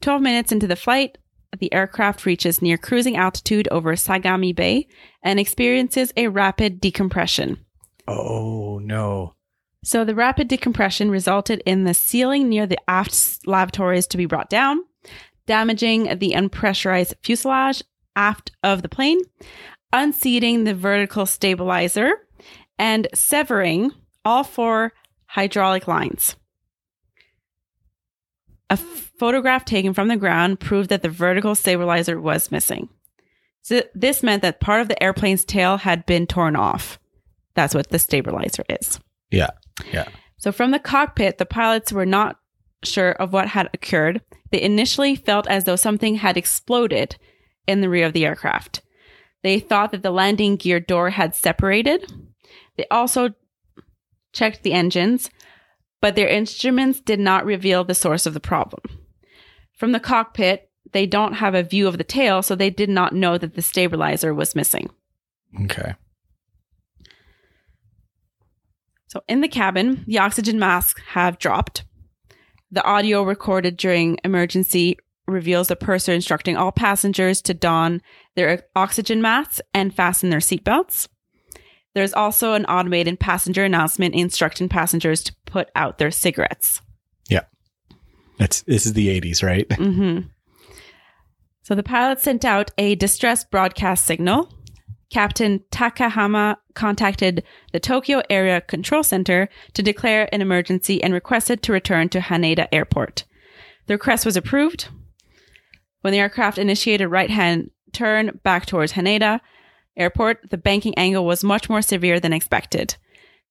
12 0.00 0.20
minutes 0.20 0.52
into 0.52 0.66
the 0.66 0.76
flight, 0.76 1.18
the 1.58 1.72
aircraft 1.72 2.26
reaches 2.26 2.60
near 2.60 2.76
cruising 2.76 3.16
altitude 3.16 3.68
over 3.70 3.94
Sagami 3.94 4.54
Bay 4.54 4.86
and 5.22 5.40
experiences 5.40 6.12
a 6.16 6.28
rapid 6.28 6.80
decompression. 6.80 7.63
Oh 8.06 8.78
no. 8.82 9.34
So 9.84 10.04
the 10.04 10.14
rapid 10.14 10.48
decompression 10.48 11.10
resulted 11.10 11.62
in 11.66 11.84
the 11.84 11.94
ceiling 11.94 12.48
near 12.48 12.66
the 12.66 12.78
aft 12.88 13.46
lavatories 13.46 14.06
to 14.08 14.16
be 14.16 14.26
brought 14.26 14.48
down, 14.48 14.80
damaging 15.46 16.04
the 16.18 16.32
unpressurized 16.32 17.14
fuselage 17.22 17.82
aft 18.16 18.52
of 18.62 18.82
the 18.82 18.88
plane, 18.88 19.20
unseating 19.92 20.64
the 20.64 20.74
vertical 20.74 21.26
stabilizer, 21.26 22.12
and 22.78 23.08
severing 23.14 23.90
all 24.24 24.42
four 24.42 24.92
hydraulic 25.26 25.86
lines. 25.86 26.36
A 28.70 28.76
photograph 28.76 29.64
taken 29.64 29.92
from 29.92 30.08
the 30.08 30.16
ground 30.16 30.60
proved 30.60 30.88
that 30.88 31.02
the 31.02 31.08
vertical 31.10 31.54
stabilizer 31.54 32.18
was 32.20 32.50
missing. 32.50 32.88
So 33.60 33.82
this 33.94 34.22
meant 34.22 34.42
that 34.42 34.60
part 34.60 34.80
of 34.80 34.88
the 34.88 35.02
airplane's 35.02 35.44
tail 35.44 35.76
had 35.76 36.06
been 36.06 36.26
torn 36.26 36.56
off. 36.56 36.98
That's 37.54 37.74
what 37.74 37.90
the 37.90 37.98
stabilizer 37.98 38.64
is. 38.68 39.00
Yeah. 39.30 39.50
Yeah. 39.92 40.08
So 40.38 40.52
from 40.52 40.70
the 40.70 40.78
cockpit, 40.78 41.38
the 41.38 41.46
pilots 41.46 41.92
were 41.92 42.06
not 42.06 42.38
sure 42.82 43.12
of 43.12 43.32
what 43.32 43.48
had 43.48 43.70
occurred. 43.72 44.20
They 44.50 44.62
initially 44.62 45.16
felt 45.16 45.46
as 45.48 45.64
though 45.64 45.76
something 45.76 46.16
had 46.16 46.36
exploded 46.36 47.16
in 47.66 47.80
the 47.80 47.88
rear 47.88 48.06
of 48.06 48.12
the 48.12 48.26
aircraft. 48.26 48.82
They 49.42 49.58
thought 49.60 49.92
that 49.92 50.02
the 50.02 50.10
landing 50.10 50.56
gear 50.56 50.80
door 50.80 51.10
had 51.10 51.34
separated. 51.34 52.12
They 52.76 52.86
also 52.90 53.30
checked 54.32 54.62
the 54.62 54.72
engines, 54.72 55.30
but 56.00 56.16
their 56.16 56.28
instruments 56.28 57.00
did 57.00 57.20
not 57.20 57.44
reveal 57.44 57.84
the 57.84 57.94
source 57.94 58.26
of 58.26 58.34
the 58.34 58.40
problem. 58.40 58.82
From 59.72 59.92
the 59.92 60.00
cockpit, 60.00 60.70
they 60.92 61.06
don't 61.06 61.34
have 61.34 61.54
a 61.54 61.62
view 61.62 61.88
of 61.88 61.98
the 61.98 62.04
tail, 62.04 62.42
so 62.42 62.54
they 62.54 62.70
did 62.70 62.88
not 62.88 63.14
know 63.14 63.38
that 63.38 63.54
the 63.54 63.62
stabilizer 63.62 64.32
was 64.32 64.54
missing. 64.54 64.90
Okay. 65.62 65.94
So 69.14 69.22
in 69.28 69.42
the 69.42 69.48
cabin, 69.48 70.02
the 70.08 70.18
oxygen 70.18 70.58
masks 70.58 71.00
have 71.10 71.38
dropped. 71.38 71.84
The 72.72 72.82
audio 72.82 73.22
recorded 73.22 73.76
during 73.76 74.18
emergency 74.24 74.98
reveals 75.28 75.68
the 75.68 75.76
purser 75.76 76.12
instructing 76.12 76.56
all 76.56 76.72
passengers 76.72 77.40
to 77.42 77.54
don 77.54 78.02
their 78.34 78.64
oxygen 78.74 79.22
masks 79.22 79.60
and 79.72 79.94
fasten 79.94 80.30
their 80.30 80.40
seatbelts. 80.40 81.06
There's 81.94 82.12
also 82.12 82.54
an 82.54 82.64
automated 82.64 83.20
passenger 83.20 83.62
announcement 83.62 84.16
instructing 84.16 84.68
passengers 84.68 85.22
to 85.22 85.34
put 85.46 85.70
out 85.76 85.98
their 85.98 86.10
cigarettes. 86.10 86.80
Yeah. 87.30 87.42
That's 88.38 88.62
this 88.62 88.84
is 88.84 88.94
the 88.94 89.20
80s, 89.20 89.44
right? 89.44 89.72
hmm 89.74 90.22
So 91.62 91.76
the 91.76 91.84
pilot 91.84 92.18
sent 92.18 92.44
out 92.44 92.72
a 92.78 92.96
distress 92.96 93.44
broadcast 93.44 94.06
signal. 94.06 94.52
Captain 95.10 95.60
Takahama 95.70 96.56
contacted 96.74 97.44
the 97.72 97.80
Tokyo 97.80 98.22
Area 98.30 98.60
Control 98.60 99.02
Center 99.02 99.48
to 99.74 99.82
declare 99.82 100.28
an 100.32 100.42
emergency 100.42 101.02
and 101.02 101.14
requested 101.14 101.62
to 101.62 101.72
return 101.72 102.08
to 102.10 102.20
Haneda 102.20 102.66
Airport. 102.72 103.24
The 103.86 103.94
request 103.94 104.24
was 104.24 104.36
approved. 104.36 104.88
When 106.00 106.12
the 106.12 106.18
aircraft 106.18 106.58
initiated 106.58 107.08
right 107.08 107.30
hand 107.30 107.70
turn 107.92 108.40
back 108.42 108.66
towards 108.66 108.92
Haneda 108.92 109.40
Airport, 109.96 110.50
the 110.50 110.58
banking 110.58 110.94
angle 110.96 111.24
was 111.24 111.44
much 111.44 111.68
more 111.68 111.82
severe 111.82 112.18
than 112.18 112.32
expected. 112.32 112.96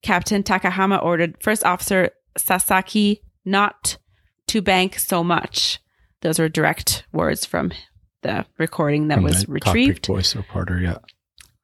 Captain 0.01 0.43
Takahama 0.43 1.01
ordered 1.01 1.41
First 1.41 1.63
Officer 1.65 2.11
Sasaki 2.37 3.21
not 3.45 3.97
to 4.47 4.61
bank 4.61 4.99
so 4.99 5.23
much. 5.23 5.79
Those 6.21 6.39
were 6.39 6.49
direct 6.49 7.05
words 7.11 7.45
from 7.45 7.71
the 8.21 8.45
recording 8.57 9.07
that 9.07 9.15
From 9.15 9.23
was 9.23 9.47
retrieved 9.47 10.07
voice 10.07 10.35
recorder, 10.35 10.79
yeah. 10.79 10.97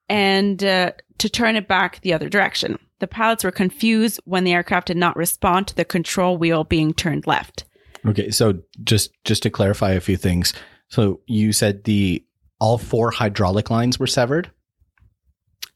And 0.09 0.63
uh, 0.63 0.91
to 1.19 1.29
turn 1.29 1.55
it 1.55 1.67
back 1.67 2.01
the 2.01 2.13
other 2.13 2.29
direction. 2.29 2.77
The 2.99 3.07
pilots 3.07 3.43
were 3.43 3.51
confused 3.51 4.19
when 4.25 4.43
the 4.43 4.51
aircraft 4.53 4.87
did 4.87 4.97
not 4.97 5.15
respond 5.15 5.67
to 5.67 5.75
the 5.75 5.85
control 5.85 6.37
wheel 6.37 6.63
being 6.65 6.93
turned 6.93 7.25
left. 7.27 7.63
Okay, 8.05 8.29
so 8.31 8.59
just 8.83 9.11
just 9.23 9.43
to 9.43 9.49
clarify 9.49 9.91
a 9.91 9.99
few 10.01 10.17
things. 10.17 10.53
So 10.89 11.21
you 11.27 11.53
said 11.53 11.83
the 11.83 12.25
all 12.59 12.77
four 12.77 13.11
hydraulic 13.11 13.69
lines 13.69 13.99
were 13.99 14.07
severed? 14.07 14.51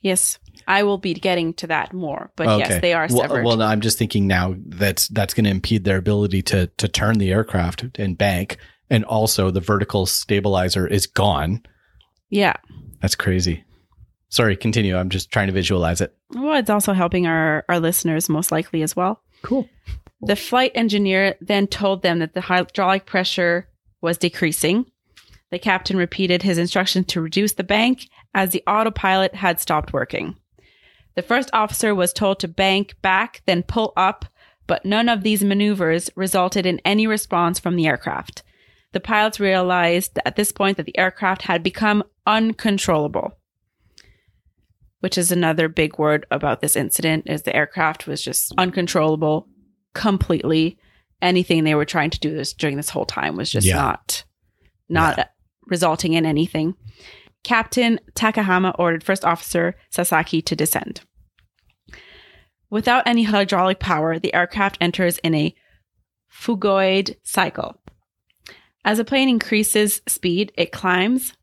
Yes, 0.02 0.38
I 0.68 0.84
will 0.84 0.98
be 0.98 1.14
getting 1.14 1.54
to 1.56 1.68
that 1.68 1.94
more, 1.94 2.32
but 2.36 2.58
yes, 2.60 2.82
they 2.82 2.94
are 2.94 3.08
Well- 3.10 3.22
severed. 3.22 3.46
Well, 3.46 3.56
no, 3.58 3.66
I'm 3.66 3.80
just 3.82 3.98
thinking 3.98 4.28
now 4.28 4.56
that's 4.66 5.08
that's 5.10 5.34
going 5.34 5.46
to 5.46 5.50
impede 5.52 5.86
their 5.86 5.98
ability 5.98 6.42
to 6.44 6.68
to 6.78 6.88
turn 6.90 7.20
the 7.20 7.32
aircraft 7.32 7.86
and 7.98 8.18
bank, 8.18 8.58
and 8.90 9.06
also 9.06 9.50
the 9.50 9.62
vertical 9.62 10.06
stabilizer 10.06 10.86
is 10.88 11.08
gone. 11.08 11.62
yeah. 12.30 12.54
That's 13.02 13.16
crazy. 13.16 13.66
Sorry, 14.34 14.58
continue. 14.58 14.98
I'm 14.98 15.12
just 15.12 15.30
trying 15.30 15.46
to 15.46 15.54
visualize 15.54 16.02
it. 16.02 16.12
Well, 16.32 16.56
it's 16.56 16.72
also 16.72 16.94
helping 16.94 17.28
our, 17.28 17.64
our 17.70 17.80
listeners 17.80 18.30
most 18.30 18.52
likely 18.52 18.82
as 18.82 18.96
well. 18.96 19.22
Cool. 19.44 19.70
The 20.24 20.36
flight 20.36 20.72
engineer 20.74 21.36
then 21.40 21.68
told 21.68 22.02
them 22.02 22.18
that 22.18 22.34
the 22.34 22.42
hydraulic 22.42 23.06
pressure 23.06 23.70
was 24.02 24.18
decreasing. 24.18 24.88
The 25.52 25.60
captain 25.60 25.98
repeated 25.98 26.42
his 26.42 26.58
instructions 26.58 27.06
to 27.10 27.22
reduce 27.22 27.54
the 27.54 27.64
bank 27.64 28.10
as 28.34 28.50
the 28.50 28.64
autopilot 28.66 29.36
had 29.36 29.60
stopped 29.60 29.94
working. 29.94 30.36
The 31.14 31.22
first 31.22 31.52
officer 31.54 31.94
was 31.94 32.12
told 32.12 32.40
to 32.40 32.48
bank 32.48 32.96
back, 33.04 33.44
then 33.46 33.62
pull 33.62 33.94
up, 33.96 34.26
but 34.66 34.84
none 34.84 35.10
of 35.10 35.22
these 35.22 35.44
maneuvers 35.44 36.10
resulted 36.16 36.66
in 36.66 36.82
any 36.84 37.06
response 37.06 37.60
from 37.60 37.76
the 37.76 37.86
aircraft. 37.86 38.42
The 38.94 39.00
pilots 39.00 39.40
realized 39.40 40.18
at 40.26 40.38
this 40.38 40.52
point 40.52 40.78
that 40.78 40.88
the 40.88 40.98
aircraft 40.98 41.44
had 41.44 41.62
become 41.62 42.04
uncontrollable 42.26 43.38
which 45.04 45.18
is 45.18 45.34
another 45.34 45.68
big 45.68 46.00
word 46.00 46.26
about 46.32 46.62
this 46.62 46.78
incident 46.78 47.26
is 47.28 47.42
the 47.42 47.54
aircraft 47.54 48.08
was 48.08 48.22
just 48.22 48.54
uncontrollable 48.58 49.50
completely. 49.94 50.78
Anything 51.22 51.66
they 51.66 51.76
were 51.76 51.84
trying 51.84 52.10
to 52.12 52.20
do 52.22 52.34
this 52.34 52.54
during 52.54 52.78
this 52.78 52.90
whole 52.90 53.06
time 53.06 53.36
was 53.36 53.52
just 53.52 53.68
Yeah. 53.68 53.76
not 53.76 54.24
not 54.88 55.30
resulting 55.66 56.14
in 56.14 56.26
anything. 56.26 56.76
Captain 57.44 58.00
takahama 58.16 58.74
ordered 58.80 59.04
first 59.04 59.26
officer 59.26 59.76
sasaki 59.90 60.42
to 60.42 60.56
descend. 60.56 61.02
Without 62.70 63.06
any 63.06 63.24
hydraulic 63.24 63.80
power 63.80 64.18
the 64.18 64.34
aircraft 64.34 64.78
enters 64.80 65.18
in 65.18 65.36
a 65.36 65.54
phugoid 66.32 67.18
cycle. 67.24 67.76
As 68.86 69.00
a 69.00 69.04
plane 69.04 69.28
increases 69.28 70.02
speed 70.08 70.54
it 70.56 70.72
climbs 70.72 71.34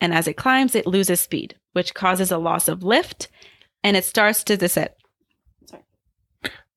and 0.00 0.14
as 0.14 0.28
it 0.28 0.34
climbs 0.36 0.76
it 0.76 0.86
loses 0.86 1.20
speed 1.20 1.56
which 1.72 1.94
causes 1.94 2.30
a 2.30 2.38
loss 2.38 2.68
of 2.68 2.82
lift 2.82 3.28
and 3.82 3.96
it 3.96 4.04
starts 4.04 4.44
to 4.44 4.56
descend 4.56 4.90
Sorry. 5.66 5.82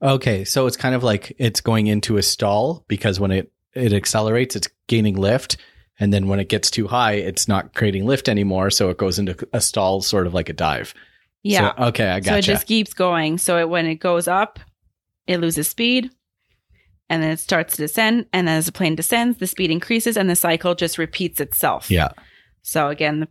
Okay, 0.02 0.44
so 0.44 0.68
it's 0.68 0.78
kind 0.78 0.96
of 0.96 1.04
like 1.04 1.36
it's 1.38 1.62
going 1.62 1.88
into 1.88 2.18
a 2.18 2.24
stall 2.24 2.86
because 2.88 3.20
when 3.20 3.32
it 3.32 3.52
it 3.74 3.94
accelerates, 3.94 4.56
it's 4.56 4.70
gaining 4.88 5.16
lift, 5.16 5.58
and 6.00 6.14
then 6.14 6.28
when 6.28 6.40
it 6.40 6.50
gets 6.50 6.70
too 6.70 6.88
high, 6.88 7.14
it's 7.14 7.48
not 7.48 7.74
creating 7.74 8.06
lift 8.06 8.30
anymore, 8.30 8.70
so 8.70 8.90
it 8.90 8.98
goes 8.98 9.18
into 9.18 9.36
a 9.54 9.62
stall, 9.62 10.02
sort 10.02 10.28
of 10.28 10.34
like 10.34 10.50
a 10.50 10.54
dive. 10.54 10.94
yeah 11.44 11.74
So, 11.76 11.86
okay, 11.86 12.10
I 12.10 12.20
So 12.20 12.26
gotcha. 12.26 12.34
So 12.34 12.38
it 12.38 12.54
just 12.54 12.68
keeps 12.68 12.94
going. 12.94 13.38
So 13.38 13.58
it, 13.58 13.70
when 13.70 13.86
it 13.86 13.96
goes 13.96 14.28
up, 14.28 14.60
it 15.28 15.40
loses 15.40 15.68
speed 15.68 16.12
and 17.10 17.22
then 17.22 17.32
it 17.32 17.40
starts 17.40 17.76
to 17.76 17.82
descend. 17.82 18.26
And 18.34 18.48
then 18.48 18.58
as 18.58 18.66
the 18.66 18.72
plane 18.72 18.96
descends, 18.96 19.38
the 19.38 19.48
speed 19.48 19.72
increases 19.72 20.18
and 20.18 20.30
the 20.30 20.36
cycle 20.36 20.76
just 20.76 20.98
repeats 20.98 21.40
itself. 21.40 21.90
yeah. 21.90 22.10
So 22.62 22.90
again, 22.90 23.20
the 23.20 23.28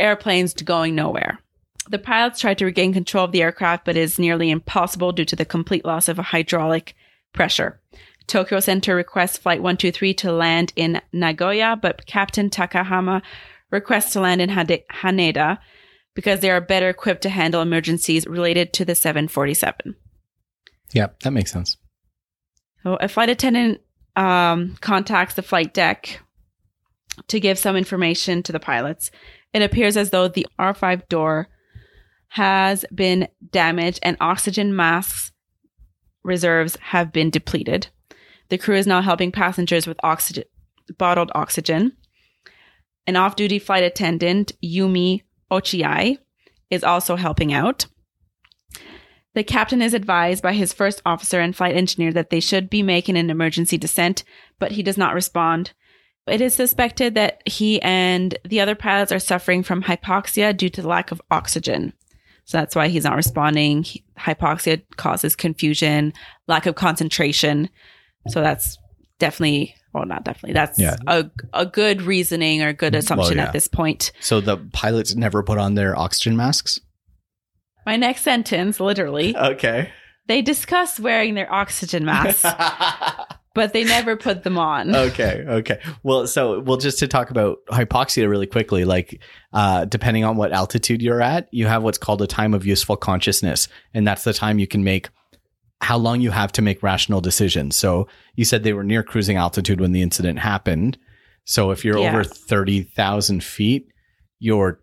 airplane's 0.00 0.54
going 0.54 0.94
nowhere. 0.94 1.38
The 1.88 1.98
pilots 1.98 2.40
tried 2.40 2.58
to 2.58 2.64
regain 2.64 2.92
control 2.92 3.24
of 3.24 3.32
the 3.32 3.42
aircraft, 3.42 3.84
but 3.84 3.96
it 3.96 4.00
is 4.00 4.18
nearly 4.18 4.50
impossible 4.50 5.12
due 5.12 5.24
to 5.24 5.36
the 5.36 5.44
complete 5.44 5.84
loss 5.84 6.08
of 6.08 6.18
hydraulic 6.18 6.94
pressure. 7.32 7.80
Tokyo 8.26 8.60
Center 8.60 8.94
requests 8.94 9.38
Flight 9.38 9.60
123 9.60 10.14
to 10.14 10.32
land 10.32 10.72
in 10.76 11.00
Nagoya, 11.12 11.76
but 11.80 12.06
Captain 12.06 12.48
Takahama 12.48 13.22
requests 13.70 14.12
to 14.12 14.20
land 14.20 14.40
in 14.40 14.50
Haneda 14.50 15.58
because 16.14 16.40
they 16.40 16.50
are 16.50 16.60
better 16.60 16.88
equipped 16.88 17.22
to 17.22 17.28
handle 17.28 17.62
emergencies 17.62 18.26
related 18.26 18.72
to 18.74 18.84
the 18.84 18.94
747. 18.94 19.96
Yeah, 20.92 21.08
that 21.22 21.32
makes 21.32 21.52
sense. 21.52 21.76
So 22.82 22.96
a 22.96 23.08
flight 23.08 23.30
attendant 23.30 23.80
um, 24.16 24.76
contacts 24.80 25.34
the 25.34 25.42
flight 25.42 25.74
deck 25.74 26.20
to 27.28 27.40
give 27.40 27.58
some 27.58 27.76
information 27.76 28.42
to 28.44 28.52
the 28.52 28.60
pilots. 28.60 29.10
It 29.52 29.62
appears 29.62 29.96
as 29.96 30.10
though 30.10 30.28
the 30.28 30.46
R5 30.58 31.08
door 31.08 31.48
has 32.28 32.84
been 32.94 33.28
damaged 33.50 33.98
and 34.02 34.16
oxygen 34.20 34.74
masks 34.74 35.32
reserves 36.22 36.76
have 36.80 37.12
been 37.12 37.30
depleted. 37.30 37.88
The 38.50 38.58
crew 38.58 38.76
is 38.76 38.86
now 38.86 39.00
helping 39.00 39.32
passengers 39.32 39.86
with 39.86 39.98
oxygen, 40.02 40.44
bottled 40.98 41.32
oxygen. 41.34 41.96
An 43.06 43.16
off 43.16 43.36
duty 43.36 43.58
flight 43.58 43.82
attendant, 43.82 44.52
Yumi 44.62 45.22
Ochiai, 45.50 46.18
is 46.68 46.84
also 46.84 47.16
helping 47.16 47.52
out. 47.52 47.86
The 49.34 49.44
captain 49.44 49.80
is 49.80 49.94
advised 49.94 50.42
by 50.42 50.52
his 50.54 50.72
first 50.72 51.00
officer 51.06 51.40
and 51.40 51.54
flight 51.54 51.76
engineer 51.76 52.12
that 52.12 52.30
they 52.30 52.40
should 52.40 52.68
be 52.68 52.82
making 52.82 53.16
an 53.16 53.30
emergency 53.30 53.78
descent, 53.78 54.24
but 54.58 54.72
he 54.72 54.82
does 54.82 54.98
not 54.98 55.14
respond. 55.14 55.72
It 56.30 56.40
is 56.40 56.54
suspected 56.54 57.14
that 57.16 57.42
he 57.46 57.80
and 57.82 58.36
the 58.44 58.60
other 58.60 58.74
pilots 58.74 59.12
are 59.12 59.18
suffering 59.18 59.62
from 59.62 59.82
hypoxia 59.82 60.56
due 60.56 60.70
to 60.70 60.82
the 60.82 60.88
lack 60.88 61.10
of 61.12 61.20
oxygen. 61.30 61.92
So 62.44 62.58
that's 62.58 62.74
why 62.74 62.88
he's 62.88 63.04
not 63.04 63.16
responding. 63.16 63.84
Hypoxia 64.18 64.82
causes 64.96 65.36
confusion, 65.36 66.12
lack 66.48 66.66
of 66.66 66.74
concentration. 66.74 67.68
So 68.28 68.40
that's 68.40 68.76
definitely, 69.18 69.74
well, 69.94 70.04
not 70.04 70.24
definitely, 70.24 70.54
that's 70.54 70.78
Yeah. 70.78 70.96
a, 71.06 71.30
a 71.52 71.64
good 71.66 72.02
reasoning 72.02 72.62
or 72.62 72.72
good 72.72 72.94
assumption 72.94 73.36
yeah. 73.36 73.44
at 73.44 73.52
this 73.52 73.68
point. 73.68 74.10
So 74.20 74.40
the 74.40 74.56
pilots 74.72 75.14
never 75.14 75.42
put 75.42 75.58
on 75.58 75.74
their 75.74 75.96
oxygen 75.96 76.36
masks? 76.36 76.80
My 77.86 77.96
next 77.96 78.22
sentence, 78.22 78.80
literally, 78.80 79.36
Okay. 79.36 79.90
they 80.26 80.42
discuss 80.42 80.98
wearing 80.98 81.34
their 81.34 81.52
oxygen 81.52 82.04
masks, 82.04 82.44
but 83.54 83.72
they 83.72 83.84
never 83.84 84.16
put 84.16 84.42
them 84.44 84.58
on. 84.58 84.94
okay 85.06 85.44
okay 85.48 85.80
well 86.02 86.26
so 86.26 86.60
well 86.60 86.76
just 86.76 86.98
to 87.00 87.08
talk 87.08 87.30
about 87.30 87.58
hypoxia 87.68 88.28
really 88.28 88.46
quickly 88.46 88.84
like 88.84 89.20
uh 89.52 89.84
depending 89.86 90.24
on 90.24 90.36
what 90.36 90.52
altitude 90.52 91.02
you're 91.02 91.20
at 91.22 91.48
you 91.52 91.66
have 91.66 91.82
what's 91.82 91.98
called 91.98 92.22
a 92.22 92.26
time 92.26 92.54
of 92.54 92.64
useful 92.66 92.96
consciousness 92.96 93.68
and 93.94 94.06
that's 94.06 94.24
the 94.24 94.32
time 94.32 94.58
you 94.58 94.66
can 94.66 94.84
make 94.84 95.08
how 95.82 95.96
long 95.96 96.20
you 96.20 96.30
have 96.30 96.52
to 96.52 96.62
make 96.62 96.82
rational 96.82 97.20
decisions 97.20 97.74
so 97.76 98.06
you 98.36 98.44
said 98.44 98.62
they 98.62 98.72
were 98.74 98.84
near 98.84 99.02
cruising 99.02 99.36
altitude 99.36 99.80
when 99.80 99.92
the 99.92 100.02
incident 100.02 100.38
happened 100.38 100.96
so 101.44 101.70
if 101.70 101.84
you're 101.84 101.98
Yeah. 101.98 102.10
over 102.10 102.22
30,000 102.24 103.42
feet 103.42 103.88
your 104.38 104.80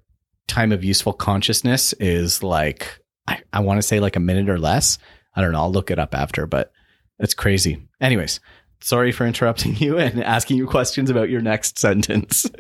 time 0.48 0.72
of 0.72 0.84
useful 0.84 1.14
consciousness 1.14 1.94
is 1.94 2.42
like 2.44 3.00
I, 3.28 3.40
I 3.54 3.60
want 3.60 3.78
to 3.78 3.82
say 3.88 4.00
like 4.00 4.16
a 4.16 4.20
minute 4.22 4.50
or 4.50 4.58
less 4.60 4.98
i 5.36 5.42
don't 5.42 5.52
know 5.52 5.60
i'll 5.62 5.72
look 5.72 5.92
it 5.92 6.00
up 6.00 6.14
after 6.16 6.48
but 6.48 6.72
it's 7.20 7.34
crazy 7.34 7.88
anyways 8.02 8.40
sorry 8.80 9.12
for 9.12 9.26
interrupting 9.26 9.76
you 9.78 9.98
and 10.06 10.24
asking 10.24 10.58
you 10.58 10.68
questions 10.68 11.10
about 11.10 11.30
your 11.30 11.42
next 11.42 11.80
sentence. 11.80 12.46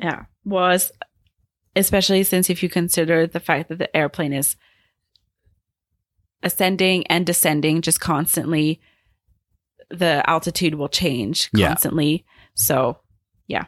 Yeah. 0.00 0.24
Was 0.44 0.92
especially 1.74 2.22
since 2.22 2.50
if 2.50 2.62
you 2.62 2.68
consider 2.68 3.26
the 3.26 3.40
fact 3.40 3.68
that 3.68 3.78
the 3.78 3.96
airplane 3.96 4.32
is 4.32 4.56
ascending 6.42 7.06
and 7.06 7.26
descending 7.26 7.82
just 7.82 8.00
constantly, 8.00 8.80
the 9.90 10.22
altitude 10.28 10.74
will 10.74 10.88
change 10.88 11.48
Yeah. 11.54 11.68
constantly. 11.68 12.24
So, 12.54 12.98
yeah. 13.46 13.64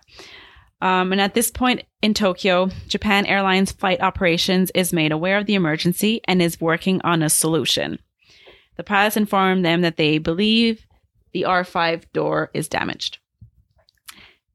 Um, 0.81 1.13
and 1.13 1.21
at 1.21 1.35
this 1.35 1.51
point 1.51 1.83
in 2.03 2.15
Tokyo, 2.15 2.69
Japan 2.87 3.27
Airlines 3.27 3.73
Flight 3.73 4.01
Operations 4.01 4.71
is 4.75 4.93
made 4.93 5.13
aware 5.13 5.39
of 5.39 5.47
the 5.47 5.55
emergency 5.55 6.21
and 6.27 6.41
is 6.41 6.61
working 6.61 7.01
on 7.03 7.23
a 7.23 7.31
solution. 7.31 7.99
The 8.79 8.85
pilots 8.85 9.17
inform 9.17 9.63
them 9.63 9.83
that 9.83 9.97
they 9.99 10.17
believe 10.17 10.87
the 11.33 11.43
R5 11.43 12.05
door 12.15 12.51
is 12.55 12.69
damaged. 12.69 13.19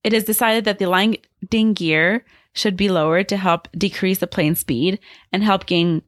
It 0.04 0.14
is 0.14 0.24
decided 0.24 0.66
that 0.66 0.80
the 0.80 0.88
landing 0.90 1.74
gear 1.74 2.26
should 2.54 2.76
be 2.76 2.90
lowered 2.90 3.30
to 3.30 3.38
help 3.38 3.68
decrease 3.78 4.18
the 4.20 4.28
plane 4.28 4.56
speed 4.56 5.00
and 5.32 5.44
help 5.44 5.66
gain 5.66 6.02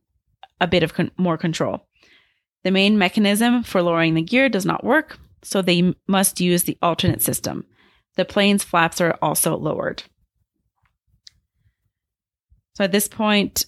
a 0.60 0.68
bit 0.68 0.82
of 0.82 0.94
con- 0.94 1.12
more 1.18 1.38
control. 1.38 1.88
The 2.64 2.72
main 2.72 2.98
mechanism 2.98 3.64
for 3.64 3.82
lowering 3.82 4.16
the 4.16 4.22
gear 4.22 4.50
does 4.50 4.66
not 4.66 4.84
work, 4.84 5.20
so 5.44 5.62
they 5.62 5.94
must 6.08 6.40
use 6.42 6.64
the 6.64 6.78
alternate 6.82 7.22
system. 7.22 7.66
The 8.16 8.26
plane's 8.26 8.64
flaps 8.64 9.02
are 9.02 9.18
also 9.22 9.58
lowered. 9.58 10.04
So 12.76 12.86
at 12.86 12.92
this 12.92 13.08
point, 13.08 13.66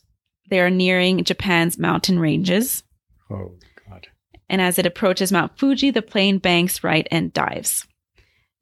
they 0.49 0.59
are 0.61 0.69
nearing 0.69 1.23
Japan's 1.23 1.77
mountain 1.77 2.17
ranges, 2.17 2.83
Oh. 3.29 3.55
And 4.49 4.61
as 4.61 4.79
it 4.79 4.85
approaches 4.85 5.31
Mount 5.31 5.57
Fuji, 5.57 5.91
the 5.91 6.01
plane 6.01 6.37
banks 6.37 6.83
right 6.83 7.07
and 7.11 7.33
dives. 7.33 7.85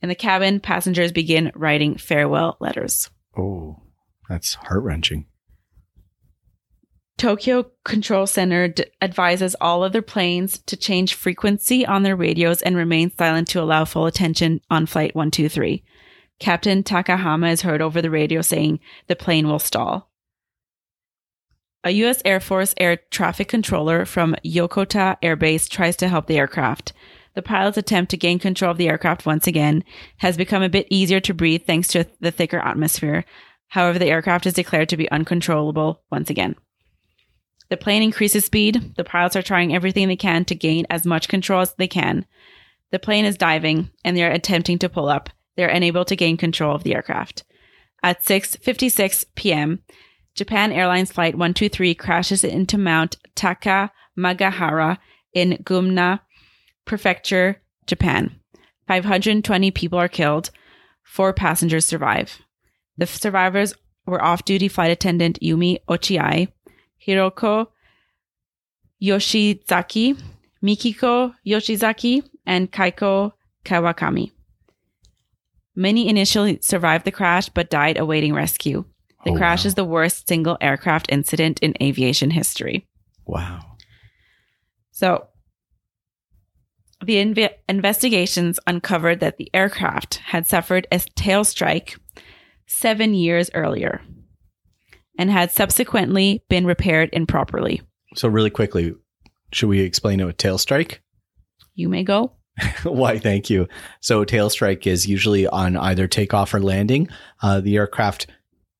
In 0.02 0.10
the 0.10 0.16
cabin, 0.16 0.60
passengers 0.60 1.12
begin 1.12 1.52
writing 1.56 1.96
farewell 1.96 2.58
letters. 2.60 3.10
Oh, 3.38 3.82
that's 4.30 4.56
heart 4.56 4.84
wrenching. 4.84 5.28
Tokyo 7.18 7.72
Control 7.86 8.28
Center 8.28 8.68
d- 8.68 8.86
advises 9.02 9.56
all 9.62 9.84
other 9.84 10.02
planes 10.02 10.60
to 10.66 10.76
change 10.76 11.14
frequency 11.14 11.86
on 11.86 12.04
their 12.04 12.16
radios 12.16 12.62
and 12.62 12.76
remain 12.76 13.10
silent 13.18 13.48
to 13.50 13.62
allow 13.62 13.86
full 13.86 14.06
attention 14.06 14.60
on 14.70 14.86
Flight 14.86 15.16
123. 15.16 15.84
Captain 16.40 16.84
Takahama 16.84 17.52
is 17.52 17.62
heard 17.62 17.82
over 17.82 18.02
the 18.02 18.10
radio 18.10 18.42
saying 18.42 18.80
the 19.08 19.16
plane 19.16 19.48
will 19.48 19.60
stall. 19.60 20.12
A 21.86 21.92
U.S. 21.92 22.20
Air 22.26 22.40
Force 22.40 22.74
air 22.78 22.98
traffic 23.12 23.48
controller 23.48 24.06
from 24.06 24.36
Yokota 24.44 25.18
Air 25.22 25.36
Base 25.36 25.70
tries 25.70 25.96
to 25.98 26.08
help 26.08 26.26
the 26.26 26.40
aircraft. 26.40 26.94
The 27.36 27.44
pilot's 27.44 27.78
attempt 27.78 28.10
to 28.10 28.18
gain 28.18 28.40
control 28.40 28.72
of 28.72 28.78
the 28.78 28.90
aircraft 28.90 29.28
once 29.28 29.46
again 29.46 29.84
has 30.18 30.36
become 30.36 30.64
a 30.64 30.70
bit 30.70 30.88
easier 30.90 31.20
to 31.20 31.34
breathe 31.34 31.68
thanks 31.68 31.88
to 31.90 32.08
the 32.20 32.32
thicker 32.32 32.58
atmosphere. 32.58 33.24
However, 33.68 34.00
the 34.00 34.08
aircraft 34.08 34.48
is 34.48 34.54
declared 34.54 34.90
to 34.90 34.98
be 34.98 35.12
uncontrollable 35.12 36.02
once 36.12 36.32
again. 36.32 36.56
The 37.70 37.78
plane 37.78 38.02
increases 38.02 38.46
speed. 38.46 38.96
The 38.98 39.04
pilots 39.04 39.36
are 39.36 39.44
trying 39.44 39.76
everything 39.76 40.08
they 40.08 40.16
can 40.16 40.44
to 40.46 40.56
gain 40.56 40.88
as 40.90 41.06
much 41.06 41.28
control 41.28 41.62
as 41.62 41.76
they 41.76 41.88
can. 41.88 42.26
The 42.92 43.00
plane 43.00 43.26
is 43.26 43.38
diving 43.38 43.92
and 44.04 44.18
they 44.18 44.24
are 44.24 44.32
attempting 44.32 44.80
to 44.80 44.90
pull 44.90 45.08
up. 45.08 45.30
They 45.56 45.64
are 45.64 45.68
unable 45.68 46.06
to 46.06 46.16
gain 46.16 46.38
control 46.38 46.76
of 46.76 46.82
the 46.82 46.96
aircraft. 46.96 47.44
At 48.02 48.24
6:56 48.24 49.26
p.m., 49.36 49.84
Japan 50.36 50.72
Airlines 50.74 51.12
flight 51.12 51.36
123 51.36 51.96
crashes 51.96 52.44
into 52.44 52.78
Mount 52.78 53.18
Takamagahara 53.36 54.98
in 55.34 55.52
Gunma 55.64 56.20
Prefecture, 56.84 57.62
Japan. 57.88 58.40
520 58.88 59.72
people 59.72 59.98
are 59.98 60.10
killed. 60.10 60.52
4 61.04 61.34
passengers 61.34 61.86
survive. 61.86 62.40
The 62.98 63.08
survivors 63.08 63.74
were 64.06 64.24
off-duty 64.24 64.68
flight 64.68 64.92
attendant 64.92 65.40
Yumi 65.42 65.80
Ochiai, 65.90 66.50
Hiroko 67.06 67.68
Yoshizaki, 69.02 70.22
Mikiko 70.64 71.34
Yoshizaki, 71.46 72.24
and 72.46 72.72
Kaiko 72.72 73.32
Kawakami. 73.64 74.32
Many 75.76 76.08
initially 76.08 76.60
survived 76.62 77.06
the 77.06 77.12
crash 77.12 77.50
but 77.50 77.70
died 77.70 77.98
awaiting 77.98 78.34
rescue. 78.34 78.86
The 79.26 79.32
Oh, 79.32 79.36
crash 79.38 79.64
wow. 79.64 79.68
is 79.68 79.74
the 79.76 79.86
worst 79.86 80.28
single 80.28 80.58
aircraft 80.62 81.08
incident 81.12 81.60
in 81.60 81.74
aviation 81.82 82.30
history. 82.32 82.88
Wow. 83.26 83.60
So, 84.92 85.28
the 87.06 87.16
inve- 87.16 87.54
investigations 87.68 88.60
uncovered 88.68 89.20
that 89.20 89.38
the 89.38 89.50
aircraft 89.54 90.16
had 90.16 90.48
suffered 90.48 90.88
a 90.92 91.00
tail 91.00 91.44
strike 91.44 91.98
seven 92.68 93.14
years 93.14 93.50
earlier 93.54 94.02
and 95.20 95.30
had 95.30 95.52
subsequently 95.52 96.44
been 96.50 96.66
repaired 96.66 97.10
improperly. 97.14 97.82
So 98.16 98.28
really 98.28 98.50
quickly, 98.50 98.94
should 99.52 99.70
we 99.70 99.82
explain 99.82 100.20
it 100.20 100.26
with 100.26 100.38
tail 100.38 100.58
strike? 100.58 101.02
You 101.78 101.90
may 101.90 102.04
go. 102.06 102.32
Why? 102.84 103.20
Thank 103.20 103.50
you. 103.50 103.68
So 104.00 104.24
tail 104.24 104.50
strike 104.50 104.88
is 104.88 105.06
usually 105.06 105.46
on 105.46 105.76
either 105.76 106.08
takeoff 106.08 106.54
or 106.54 106.62
landing. 106.62 107.10
Uh, 107.44 107.60
the 107.60 107.76
aircraft, 107.76 108.28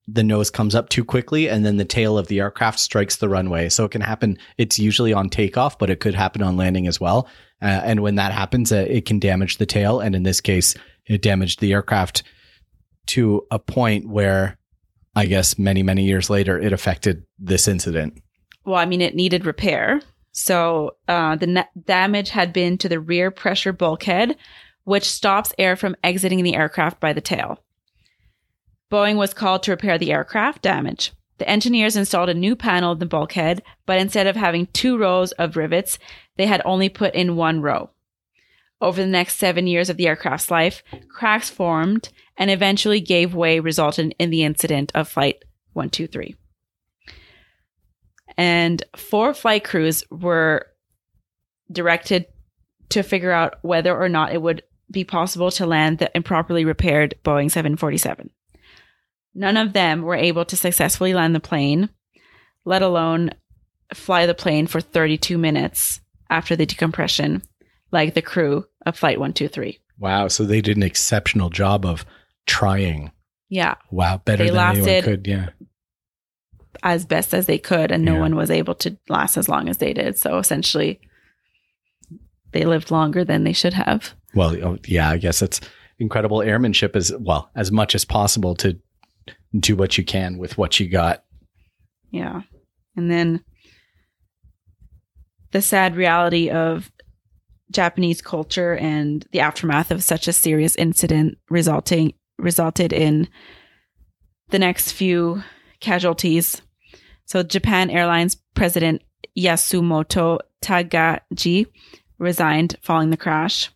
the 0.08 0.22
nose 0.22 0.50
comes 0.50 0.74
up 0.74 0.88
too 0.88 1.04
quickly, 1.04 1.48
and 1.48 1.64
then 1.64 1.76
the 1.76 1.84
tail 1.84 2.16
of 2.16 2.28
the 2.28 2.40
aircraft 2.40 2.78
strikes 2.78 3.16
the 3.16 3.28
runway. 3.28 3.68
So 3.68 3.84
it 3.84 3.90
can 3.90 4.00
happen. 4.00 4.38
It's 4.56 4.78
usually 4.78 5.12
on 5.12 5.28
takeoff, 5.28 5.78
but 5.78 5.90
it 5.90 6.00
could 6.00 6.14
happen 6.14 6.42
on 6.42 6.56
landing 6.56 6.86
as 6.86 7.00
well. 7.00 7.28
Uh, 7.60 7.80
and 7.84 8.00
when 8.00 8.14
that 8.16 8.32
happens, 8.32 8.70
uh, 8.70 8.86
it 8.88 9.06
can 9.06 9.18
damage 9.18 9.56
the 9.56 9.66
tail. 9.66 10.00
And 10.00 10.14
in 10.14 10.22
this 10.22 10.40
case, 10.40 10.74
it 11.06 11.22
damaged 11.22 11.60
the 11.60 11.72
aircraft 11.72 12.22
to 13.06 13.46
a 13.50 13.58
point 13.58 14.08
where, 14.08 14.58
I 15.14 15.26
guess, 15.26 15.58
many 15.58 15.82
many 15.82 16.04
years 16.04 16.28
later, 16.30 16.58
it 16.58 16.72
affected 16.72 17.24
this 17.38 17.66
incident. 17.66 18.22
Well, 18.64 18.76
I 18.76 18.86
mean, 18.86 19.00
it 19.00 19.14
needed 19.14 19.46
repair. 19.46 20.00
So 20.32 20.96
uh, 21.08 21.36
the 21.36 21.46
net 21.46 21.70
damage 21.84 22.30
had 22.30 22.52
been 22.52 22.78
to 22.78 22.88
the 22.88 23.00
rear 23.00 23.30
pressure 23.30 23.72
bulkhead, 23.72 24.36
which 24.84 25.04
stops 25.04 25.52
air 25.58 25.76
from 25.76 25.96
exiting 26.04 26.42
the 26.42 26.54
aircraft 26.54 27.00
by 27.00 27.12
the 27.12 27.20
tail. 27.20 27.58
Boeing 28.90 29.16
was 29.16 29.34
called 29.34 29.62
to 29.64 29.72
repair 29.72 29.98
the 29.98 30.12
aircraft 30.12 30.62
damage. 30.62 31.12
The 31.38 31.48
engineers 31.48 31.96
installed 31.96 32.28
a 32.28 32.34
new 32.34 32.56
panel 32.56 32.92
in 32.92 32.98
the 32.98 33.06
bulkhead, 33.06 33.62
but 33.84 33.98
instead 33.98 34.26
of 34.26 34.36
having 34.36 34.66
two 34.68 34.96
rows 34.96 35.32
of 35.32 35.56
rivets, 35.56 35.98
they 36.36 36.46
had 36.46 36.62
only 36.64 36.88
put 36.88 37.14
in 37.14 37.36
one 37.36 37.60
row. 37.60 37.90
Over 38.80 39.02
the 39.02 39.08
next 39.08 39.36
seven 39.36 39.66
years 39.66 39.90
of 39.90 39.96
the 39.96 40.06
aircraft's 40.06 40.50
life, 40.50 40.82
cracks 41.08 41.50
formed 41.50 42.10
and 42.36 42.50
eventually 42.50 43.00
gave 43.00 43.34
way, 43.34 43.60
resulting 43.60 44.12
in 44.12 44.30
the 44.30 44.44
incident 44.44 44.92
of 44.94 45.08
Flight 45.08 45.44
123 45.72 46.36
and 48.36 48.82
four 48.94 49.34
flight 49.34 49.64
crews 49.64 50.04
were 50.10 50.66
directed 51.70 52.26
to 52.90 53.02
figure 53.02 53.32
out 53.32 53.56
whether 53.62 53.96
or 53.96 54.08
not 54.08 54.32
it 54.32 54.42
would 54.42 54.62
be 54.90 55.04
possible 55.04 55.50
to 55.50 55.66
land 55.66 55.98
the 55.98 56.14
improperly 56.14 56.64
repaired 56.64 57.14
Boeing 57.24 57.50
747. 57.50 58.30
None 59.38 59.58
of 59.58 59.74
them 59.74 60.00
were 60.02 60.14
able 60.16 60.46
to 60.46 60.56
successfully 60.56 61.12
land 61.12 61.34
the 61.34 61.40
plane, 61.40 61.90
let 62.64 62.80
alone 62.80 63.30
fly 63.92 64.24
the 64.24 64.34
plane 64.34 64.66
for 64.66 64.80
32 64.80 65.36
minutes 65.36 66.00
after 66.30 66.56
the 66.56 66.64
decompression, 66.64 67.42
like 67.92 68.14
the 68.14 68.22
crew 68.22 68.64
of 68.86 68.96
Flight 68.98 69.18
123. 69.20 69.78
Wow. 69.98 70.28
So 70.28 70.44
they 70.44 70.62
did 70.62 70.78
an 70.78 70.82
exceptional 70.82 71.50
job 71.50 71.84
of 71.84 72.06
trying. 72.46 73.12
Yeah, 73.50 73.74
Wow. 73.90 74.22
Better 74.24 74.44
They 74.44 74.50
than 74.50 74.76
anyone 74.76 75.02
could. 75.02 75.26
Yeah. 75.26 75.50
as 76.82 77.04
best 77.04 77.34
as 77.34 77.44
they 77.46 77.58
could, 77.58 77.90
and 77.92 78.04
no 78.04 78.14
Yeah. 78.14 78.20
one 78.20 78.36
was 78.36 78.50
able 78.50 78.74
to 78.76 78.96
last 79.08 79.36
as 79.36 79.48
long 79.48 79.68
as 79.68 79.76
they 79.78 79.92
did. 79.92 80.18
So 80.18 80.38
essentially, 80.38 80.98
they 82.52 82.64
lived 82.64 82.90
longer 82.90 83.22
than 83.24 83.44
they 83.44 83.52
should 83.52 83.74
have. 83.74 84.14
Well, 84.34 84.56
oh, 84.64 84.78
yeah, 84.86 85.10
I 85.10 85.18
guess 85.18 85.42
it's 85.42 85.60
incredible 85.98 86.42
airmanship 86.42 86.96
as 86.96 87.12
well, 87.18 87.50
as 87.54 87.70
much 87.70 87.94
as 87.94 88.04
possible 88.04 88.54
to 88.56 88.78
do 89.60 89.76
what 89.76 89.98
you 89.98 90.04
can 90.04 90.38
with 90.38 90.58
what 90.58 90.78
you 90.80 90.88
got. 90.88 91.24
Yeah. 92.10 92.42
And 92.96 93.10
then 93.10 93.44
the 95.52 95.62
sad 95.62 95.96
reality 95.96 96.50
of 96.50 96.90
Japanese 97.70 98.22
culture 98.22 98.74
and 98.76 99.26
the 99.32 99.40
aftermath 99.40 99.90
of 99.90 100.02
such 100.02 100.28
a 100.28 100.32
serious 100.32 100.76
incident 100.76 101.38
resulting 101.50 102.14
resulted 102.38 102.92
in 102.92 103.28
the 104.50 104.58
next 104.58 104.92
few 104.92 105.42
casualties. 105.80 106.62
So 107.24 107.42
Japan 107.42 107.90
Airlines 107.90 108.36
president 108.54 109.02
Yasumoto 109.36 110.38
Tagaji 110.62 111.66
resigned 112.18 112.76
following 112.82 113.10
the 113.10 113.16
crash. 113.16 113.70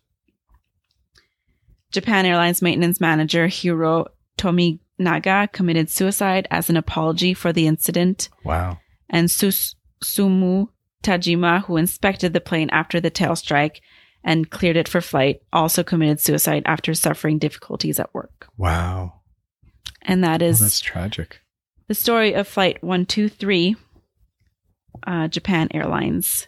Japan 1.91 2.25
Airlines 2.25 2.61
maintenance 2.61 3.01
manager 3.01 3.47
Hiro 3.47 4.05
Tominaga 5.05 5.51
committed 5.51 5.89
suicide 5.89 6.47
as 6.51 6.69
an 6.69 6.77
apology 6.77 7.33
for 7.33 7.51
the 7.53 7.67
incident 7.67 8.29
Wow. 8.43 8.79
and 9.09 9.29
Sus- 9.29 9.75
Sumu 10.03 10.67
Tajima, 11.03 11.63
who 11.65 11.77
inspected 11.77 12.33
the 12.33 12.41
plane 12.41 12.69
after 12.71 12.99
the 12.99 13.09
tail 13.09 13.35
strike 13.35 13.81
and 14.23 14.49
cleared 14.49 14.77
it 14.77 14.87
for 14.87 15.01
flight, 15.01 15.41
also 15.51 15.83
committed 15.83 16.19
suicide 16.19 16.63
after 16.65 16.93
suffering 16.93 17.39
difficulties 17.39 17.99
at 17.99 18.13
work. 18.13 18.47
Wow. 18.57 19.13
And 20.03 20.23
that 20.23 20.41
is 20.41 20.59
that's 20.59 20.79
tragic. 20.79 21.41
the 21.87 21.95
story 21.95 22.33
of 22.33 22.47
Flight 22.47 22.83
123, 22.83 23.75
uh, 25.05 25.27
Japan 25.27 25.67
Airlines, 25.71 26.47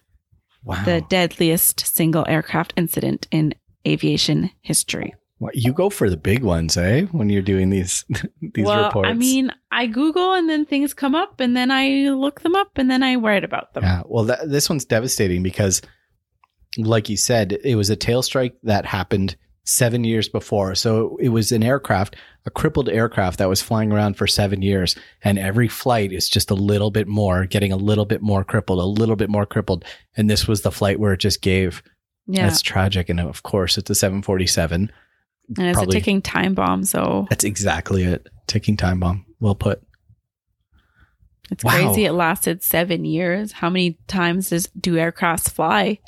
Wow. 0.64 0.84
the 0.86 1.02
deadliest 1.02 1.80
single 1.86 2.26
aircraft 2.28 2.74
incident 2.78 3.28
in 3.32 3.54
aviation 3.88 4.52
history. 4.62 5.14
You 5.54 5.74
go 5.74 5.90
for 5.90 6.10
the 6.10 6.18
big 6.18 6.44
ones, 6.44 6.78
eh? 6.78 7.04
When 7.12 7.30
you're 7.30 7.42
doing 7.42 7.70
these 7.70 8.06
these 8.42 8.66
well, 8.66 8.86
reports. 8.86 9.10
I 9.10 9.14
mean, 9.14 9.52
I 9.72 9.88
Google 9.88 10.34
and 10.34 10.50
then 10.50 10.66
things 10.66 10.94
come 10.94 11.16
up, 11.16 11.40
and 11.40 11.56
then 11.56 11.72
I 11.72 12.10
look 12.10 12.42
them 12.42 12.56
up, 12.56 12.78
and 12.78 12.90
then 12.90 13.04
I 13.04 13.16
write 13.16 13.44
about 13.44 13.74
them. 13.74 13.84
Yeah. 13.84 14.04
Well, 14.06 14.26
that, 14.26 14.50
this 14.50 14.70
one's 14.70 14.86
devastating 14.86 15.44
because, 15.44 15.82
like 16.78 17.10
you 17.10 17.18
said, 17.18 17.58
it 17.64 17.76
was 17.76 17.90
a 17.90 17.96
tail 17.96 18.22
strike 18.22 18.56
that 18.64 18.86
happened 18.86 19.36
seven 19.66 20.04
years 20.04 20.28
before. 20.28 20.76
So 20.76 21.18
it 21.22 21.30
was 21.30 21.52
an 21.52 21.64
aircraft, 21.64 22.16
a 22.46 22.52
crippled 22.52 22.90
aircraft 22.90 23.40
that 23.40 23.50
was 23.50 23.62
flying 23.62 23.92
around 23.92 24.18
for 24.18 24.28
seven 24.28 24.62
years. 24.62 24.96
And 25.24 25.40
every 25.40 25.68
flight 25.68 26.12
is 26.12 26.28
just 26.28 26.52
a 26.52 26.56
little 26.56 26.92
bit 26.92 27.08
more, 27.08 27.46
getting 27.46 27.72
a 27.72 27.78
little 27.78 28.06
bit 28.06 28.22
more 28.22 28.44
crippled, 28.44 28.80
a 28.80 28.86
little 28.86 29.16
bit 29.16 29.30
more 29.30 29.46
crippled. 29.46 29.86
And 30.18 30.30
this 30.30 30.48
was 30.48 30.62
the 30.62 30.72
flight 30.72 31.00
where 31.00 31.14
it 31.14 31.20
just 31.20 31.42
gave. 31.42 31.82
Yeah, 32.28 32.48
That's 32.48 32.62
tragic. 32.62 33.10
And 33.10 33.20
of 33.20 33.44
course, 33.44 33.78
it's 33.78 33.90
a 33.90 33.96
747. 33.96 34.92
And 35.58 35.68
it's 35.68 35.78
probably- 35.78 35.98
a 35.98 36.00
ticking 36.00 36.22
time 36.22 36.54
bomb, 36.54 36.84
so 36.84 37.26
That's 37.30 37.44
exactly 37.44 38.04
it. 38.04 38.28
Ticking 38.48 38.78
time 38.78 39.00
bomb. 39.00 39.26
Well 39.40 39.56
put. 39.56 39.82
It's 41.52 41.64
Wow. 41.64 41.72
crazy. 41.72 42.06
It 42.06 42.14
lasted 42.14 42.64
seven 42.64 43.06
years. 43.06 43.52
How 43.52 43.70
many 43.70 44.00
times 44.08 44.50
does 44.50 44.68
do 44.80 44.96
aircrafts 44.96 45.50
fly? 45.52 46.00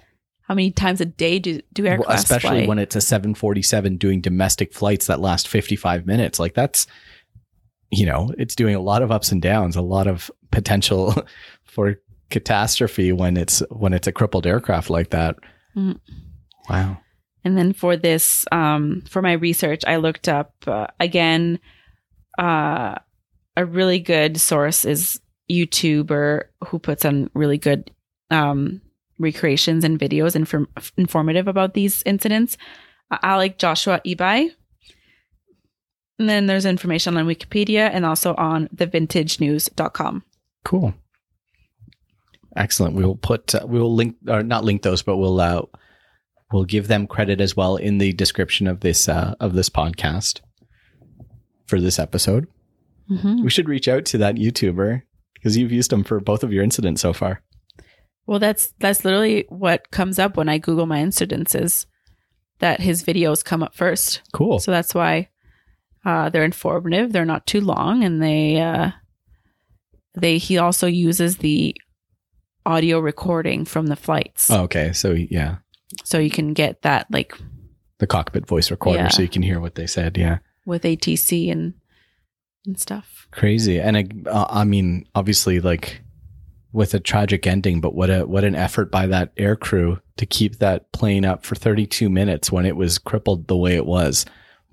How 0.43 0.55
many 0.55 0.71
times 0.71 1.01
a 1.01 1.05
day 1.05 1.39
do 1.39 1.59
do 1.73 1.83
Well, 1.83 1.97
aircrafts 1.99 2.13
especially 2.15 2.59
fly? 2.61 2.67
when 2.67 2.79
it's 2.79 2.95
a 2.95 3.01
747 3.01 3.97
doing 3.97 4.21
domestic 4.21 4.73
flights 4.73 5.07
that 5.07 5.19
last 5.19 5.47
55 5.47 6.05
minutes 6.05 6.39
like 6.39 6.53
that's 6.53 6.85
you 7.91 8.05
know 8.05 8.31
it's 8.37 8.55
doing 8.55 8.75
a 8.75 8.79
lot 8.79 9.01
of 9.01 9.11
ups 9.11 9.31
and 9.31 9.41
downs 9.41 9.75
a 9.75 9.81
lot 9.81 10.07
of 10.07 10.29
potential 10.51 11.13
for 11.63 11.95
catastrophe 12.29 13.11
when 13.11 13.37
it's 13.37 13.61
when 13.71 13.91
it's 13.93 14.07
a 14.07 14.11
crippled 14.11 14.45
aircraft 14.47 14.89
like 14.89 15.09
that 15.11 15.35
Mm. 15.75 15.99
wow 16.69 16.97
and 17.45 17.55
then 17.55 17.73
for 17.73 17.95
this, 17.95 18.45
um, 18.51 19.03
for 19.07 19.21
my 19.21 19.33
research, 19.33 19.83
I 19.85 19.97
looked 19.97 20.27
up 20.27 20.53
uh, 20.65 20.87
again. 20.99 21.59
Uh, 22.37 22.95
a 23.55 23.65
really 23.65 23.99
good 23.99 24.37
source 24.41 24.83
is 24.83 25.21
YouTuber 25.49 26.43
who 26.67 26.79
puts 26.79 27.05
on 27.05 27.29
really 27.35 27.59
good 27.59 27.91
um, 28.31 28.81
recreations 29.19 29.83
and 29.83 29.99
videos 29.99 30.35
inform- 30.35 30.67
informative 30.97 31.47
about 31.47 31.75
these 31.75 32.01
incidents. 32.03 32.57
Uh, 33.11 33.35
like 33.37 33.59
Joshua 33.59 34.01
Ebai. 34.05 34.49
And 36.17 36.27
then 36.27 36.47
there's 36.47 36.65
information 36.65 37.15
on 37.15 37.27
Wikipedia 37.27 37.89
and 37.93 38.05
also 38.05 38.33
on 38.35 38.67
thevintagenews.com. 38.75 40.23
cool 40.63 40.93
excellent 42.55 42.95
we 42.95 43.03
will 43.03 43.17
put 43.17 43.53
uh, 43.53 43.65
we 43.67 43.79
will 43.79 43.93
link 43.93 44.15
or 44.29 44.41
not 44.41 44.63
link 44.63 44.81
those 44.81 45.01
but 45.01 45.17
we'll 45.17 45.41
uh 45.41 45.61
we'll 46.55 46.63
give 46.63 46.87
them 46.87 47.05
credit 47.07 47.41
as 47.41 47.55
well 47.55 47.75
in 47.75 47.97
the 47.97 48.13
description 48.13 48.65
of 48.67 48.79
this 48.79 49.07
uh 49.09 49.35
of 49.39 49.53
this 49.53 49.69
podcast 49.69 50.39
for 51.67 51.79
this 51.81 51.99
episode 51.99 52.47
Mm-hmm. 53.11 53.43
we 53.43 53.51
should 53.51 53.69
reach 53.69 53.87
out 53.87 54.03
to 54.05 54.17
that 54.17 54.33
youtuber 54.35 55.03
because 55.35 55.55
you've 55.55 55.71
used 55.71 55.91
them 55.91 56.03
for 56.03 56.19
both 56.19 56.43
of 56.43 56.51
your 56.51 56.63
incidents 56.63 57.01
so 57.01 57.13
far 57.13 57.43
Well, 58.25 58.39
that's 58.39 58.73
that's 58.79 59.05
literally 59.05 59.45
what 59.49 59.91
comes 59.91 60.17
up 60.17 60.37
when 60.37 60.49
I 60.49 60.57
Google 60.57 60.87
my 60.87 60.97
incidences. 61.03 61.85
That 62.59 62.79
his 62.81 63.03
videos 63.03 63.45
come 63.45 63.61
up 63.61 63.75
first, 63.75 64.21
cool 64.33 64.57
so 64.57 64.71
that's 64.71 64.95
why 64.95 65.29
uh, 66.03 66.29
they're 66.29 66.43
informative. 66.45 67.11
They're 67.11 67.25
not 67.33 67.45
too 67.45 67.61
long, 67.61 68.03
and 68.03 68.23
they 68.23 68.59
uh, 68.59 68.89
they 70.15 70.39
he 70.39 70.57
also 70.57 70.87
uses 70.87 71.37
the 71.37 71.75
audio 72.65 72.97
recording 72.99 73.65
from 73.65 73.85
the 73.87 73.95
flights, 73.95 74.49
Oh, 74.49 74.63
okay. 74.63 74.93
So 74.93 75.11
yeah, 75.11 75.57
so 76.03 76.17
you 76.17 76.29
can 76.29 76.53
get 76.53 76.81
that 76.83 77.07
like 77.11 77.37
the 77.99 78.07
cockpit 78.07 78.45
voice 78.47 78.71
recorder, 78.71 78.99
Yeah. 78.99 79.07
so 79.09 79.21
you 79.21 79.29
can 79.29 79.41
hear 79.41 79.59
what 79.59 79.75
they 79.75 79.87
said. 79.87 80.17
Yeah, 80.17 80.39
with 80.65 80.83
ATC 80.83 81.51
and 81.51 81.73
and 82.65 82.79
stuff. 82.79 83.27
crazy. 83.31 83.79
And 83.79 84.27
uh, 84.27 84.47
I 84.49 84.63
mean, 84.63 85.07
obviously, 85.13 85.59
like 85.59 86.01
with 86.73 86.93
a 86.93 86.99
tragic 86.99 87.47
ending, 87.47 87.79
but 87.79 87.93
what 87.95 88.09
a 88.09 88.25
what 88.25 88.43
an 88.43 88.55
effort 88.55 88.91
by 88.91 89.05
that 89.07 89.31
air 89.37 89.55
crew 89.55 89.99
to 90.17 90.25
keep 90.25 90.57
that 90.59 90.91
plane 90.91 91.23
up 91.25 91.45
for 91.45 91.55
32 91.55 92.09
minutes 92.09 92.51
when 92.51 92.65
it 92.65 92.75
was 92.75 92.97
crippled 92.97 93.47
the 93.47 93.55
way 93.57 93.75
it 93.75 93.85
was. 93.85 94.25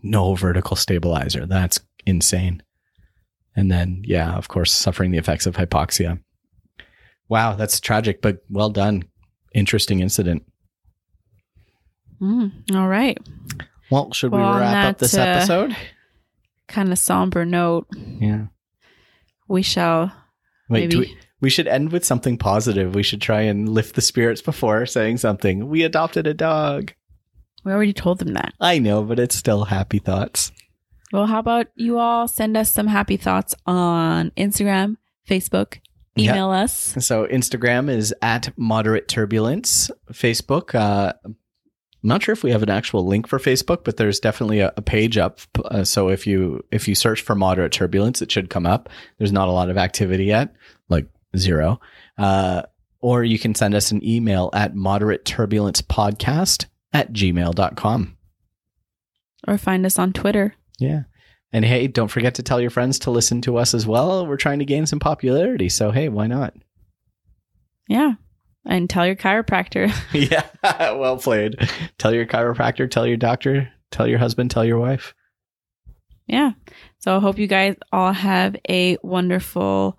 No 0.03 0.35
vertical 0.35 0.77
stabilizer. 0.77 1.47
That's 1.47 1.79
insane. 2.07 2.63
And 3.55 3.71
then, 3.71 4.03
yeah, 4.05 4.33
of 4.35 4.49
course, 4.49 4.73
suffering 4.73 5.11
the 5.11 5.19
effects 5.19 5.47
of 5.47 5.57
hypoxia. 5.57 6.19
Wow, 7.29 7.55
that's 7.55 7.81
tragic, 7.81 8.21
but 8.23 8.39
well 8.49 8.71
done. 8.71 9.05
Interesting 9.55 10.01
incident. 10.01 10.43
Mm, 12.23 12.75
all 12.77 12.89
right, 12.89 13.19
Well, 13.91 14.13
should 14.13 14.31
Well, 14.33 14.55
we 14.55 14.61
wrap 14.61 14.91
up 14.91 14.99
this 14.99 15.15
uh, 15.17 15.21
episode? 15.23 15.77
kind 16.69 16.93
of 16.93 16.99
somber 16.99 17.45
note. 17.45 17.87
Yeah. 17.97 18.47
We 19.49 19.63
shall 19.63 20.13
Wait, 20.71 20.89
maybe. 20.89 20.97
we, 20.99 21.17
we 21.41 21.51
should 21.51 21.67
end 21.67 21.91
with 21.93 22.05
something 22.05 22.39
positive. 22.39 22.95
We 22.95 23.03
should 23.03 23.21
try 23.21 23.43
and 23.43 23.69
lift 23.69 23.95
the 23.97 24.01
spirits 24.01 24.41
before 24.41 24.87
saying 24.87 25.19
something. 25.19 25.69
We 25.69 25.83
adopted 25.83 26.27
a 26.27 26.33
dog. 26.35 26.93
we 27.65 27.73
already 27.73 27.93
told 27.93 28.19
them 28.21 28.33
that. 28.35 28.55
I 28.61 28.79
know, 28.79 29.03
but 29.03 29.19
it's 29.19 29.35
still 29.35 29.65
happy 29.65 29.99
thoughts. 29.99 30.53
Well, 31.13 31.27
how 31.27 31.41
about 31.41 31.67
you 31.75 31.99
all 31.99 32.27
send 32.29 32.57
us 32.57 32.73
some 32.73 32.87
happy 32.87 33.17
thoughts 33.19 33.55
on 33.67 34.31
Instagram, 34.37 34.97
Facebook, 35.29 35.79
Yeah. 36.17 36.31
email 36.33 36.51
us. 36.51 36.95
So 37.05 37.27
Instagram 37.27 37.91
is 37.91 38.15
at 38.23 38.57
moderate 38.57 39.09
turbulence. 39.09 39.91
Facebook, 40.13 40.75
uh, 40.75 41.13
I'm 42.03 42.09
not 42.09 42.23
sure 42.23 42.33
if 42.33 42.43
we 42.43 42.51
have 42.51 42.65
an 42.65 42.71
actual 42.71 43.07
link 43.07 43.29
for 43.29 43.39
Facebook, 43.39 43.85
but 43.85 43.97
there's 43.97 44.19
definitely 44.19 44.59
a, 44.59 44.73
a 44.77 44.83
page 44.83 45.17
up. 45.19 45.39
Uh, 45.65 45.85
so 45.85 46.09
if 46.09 46.27
you 46.27 46.65
if 46.73 46.89
you 46.89 46.97
search 46.97 47.21
for 47.21 47.37
moderate 47.37 47.71
turbulence, 47.73 48.21
it 48.21 48.31
should 48.33 48.51
come 48.51 48.67
up. 48.67 48.89
There's 49.19 49.33
not 49.33 49.49
a 49.49 49.53
lot 49.53 49.71
of 49.71 49.79
activity 49.79 50.25
yet, 50.25 50.53
like 50.89 51.07
zero. 51.37 51.81
Uh, 52.19 52.63
or 53.01 53.23
you 53.23 53.39
can 53.39 53.55
send 53.55 53.75
us 53.75 53.93
an 53.93 54.05
email 54.05 54.51
at 54.53 54.75
moderate 54.75 55.25
turbulence 55.25 55.81
podcast 55.81 56.67
at 56.93 57.13
gmail.com. 57.13 58.17
or 59.47 59.59
find 59.59 59.87
us 59.87 59.99
on 59.99 60.13
Twitter. 60.13 60.55
Yeah. 60.79 61.03
And 61.53 61.65
hey, 61.65 61.87
don't 61.87 62.09
forget 62.09 62.35
to 62.37 62.43
tell 62.43 62.61
your 62.61 62.71
friends 62.71 62.99
to 63.01 63.11
listen 63.11 63.43
to 63.43 63.59
us 63.59 63.75
as 63.75 63.87
well. 63.87 64.27
We're 64.27 64.37
trying 64.37 64.59
to 64.61 64.65
gain 64.65 64.87
some 64.87 64.99
popularity. 64.99 65.69
So 65.69 65.91
hey, 65.91 66.09
why 66.09 66.27
not? 66.27 66.55
Yeah. 67.89 68.15
And 68.65 68.89
tell 68.89 69.07
your 69.07 69.17
chiropractor. 69.17 69.93
yeah, 70.13 70.93
well 70.93 71.17
played. 71.17 71.57
Tell 71.99 72.15
your 72.15 72.27
chiropractor, 72.27 72.89
tell 72.91 73.07
your 73.07 73.17
doctor, 73.17 73.73
tell 73.91 74.07
your 74.07 74.19
husband, 74.19 74.51
tell 74.51 74.65
your 74.65 74.79
wife. 74.79 75.15
yeah. 76.27 76.53
So 76.99 77.17
I 77.17 77.21
hope 77.21 77.39
you 77.39 77.49
guys 77.49 77.75
all 77.93 78.13
have 78.13 78.55
a 78.69 78.97
wonderful 79.03 79.99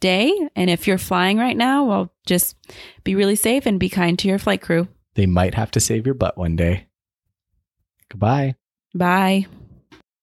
day. 0.00 0.32
And 0.56 0.70
if 0.70 0.86
you're 0.86 0.96
flying 0.96 1.36
right 1.36 1.56
now, 1.56 1.84
well, 1.84 2.12
just 2.24 2.56
be 3.04 3.14
really 3.14 3.36
safe 3.36 3.66
and 3.66 3.78
be 3.78 3.90
kind 3.90 4.18
to 4.20 4.28
your 4.28 4.38
flight 4.38 4.62
crew. 4.62 4.88
They 5.14 5.26
might 5.26 5.54
have 5.54 5.70
to 5.72 5.80
save 5.80 6.06
your 6.06 6.14
butt 6.14 6.38
one 6.38 6.56
day. 6.56 6.86
Goodbye. 8.08 8.54
Bye. 8.94 9.46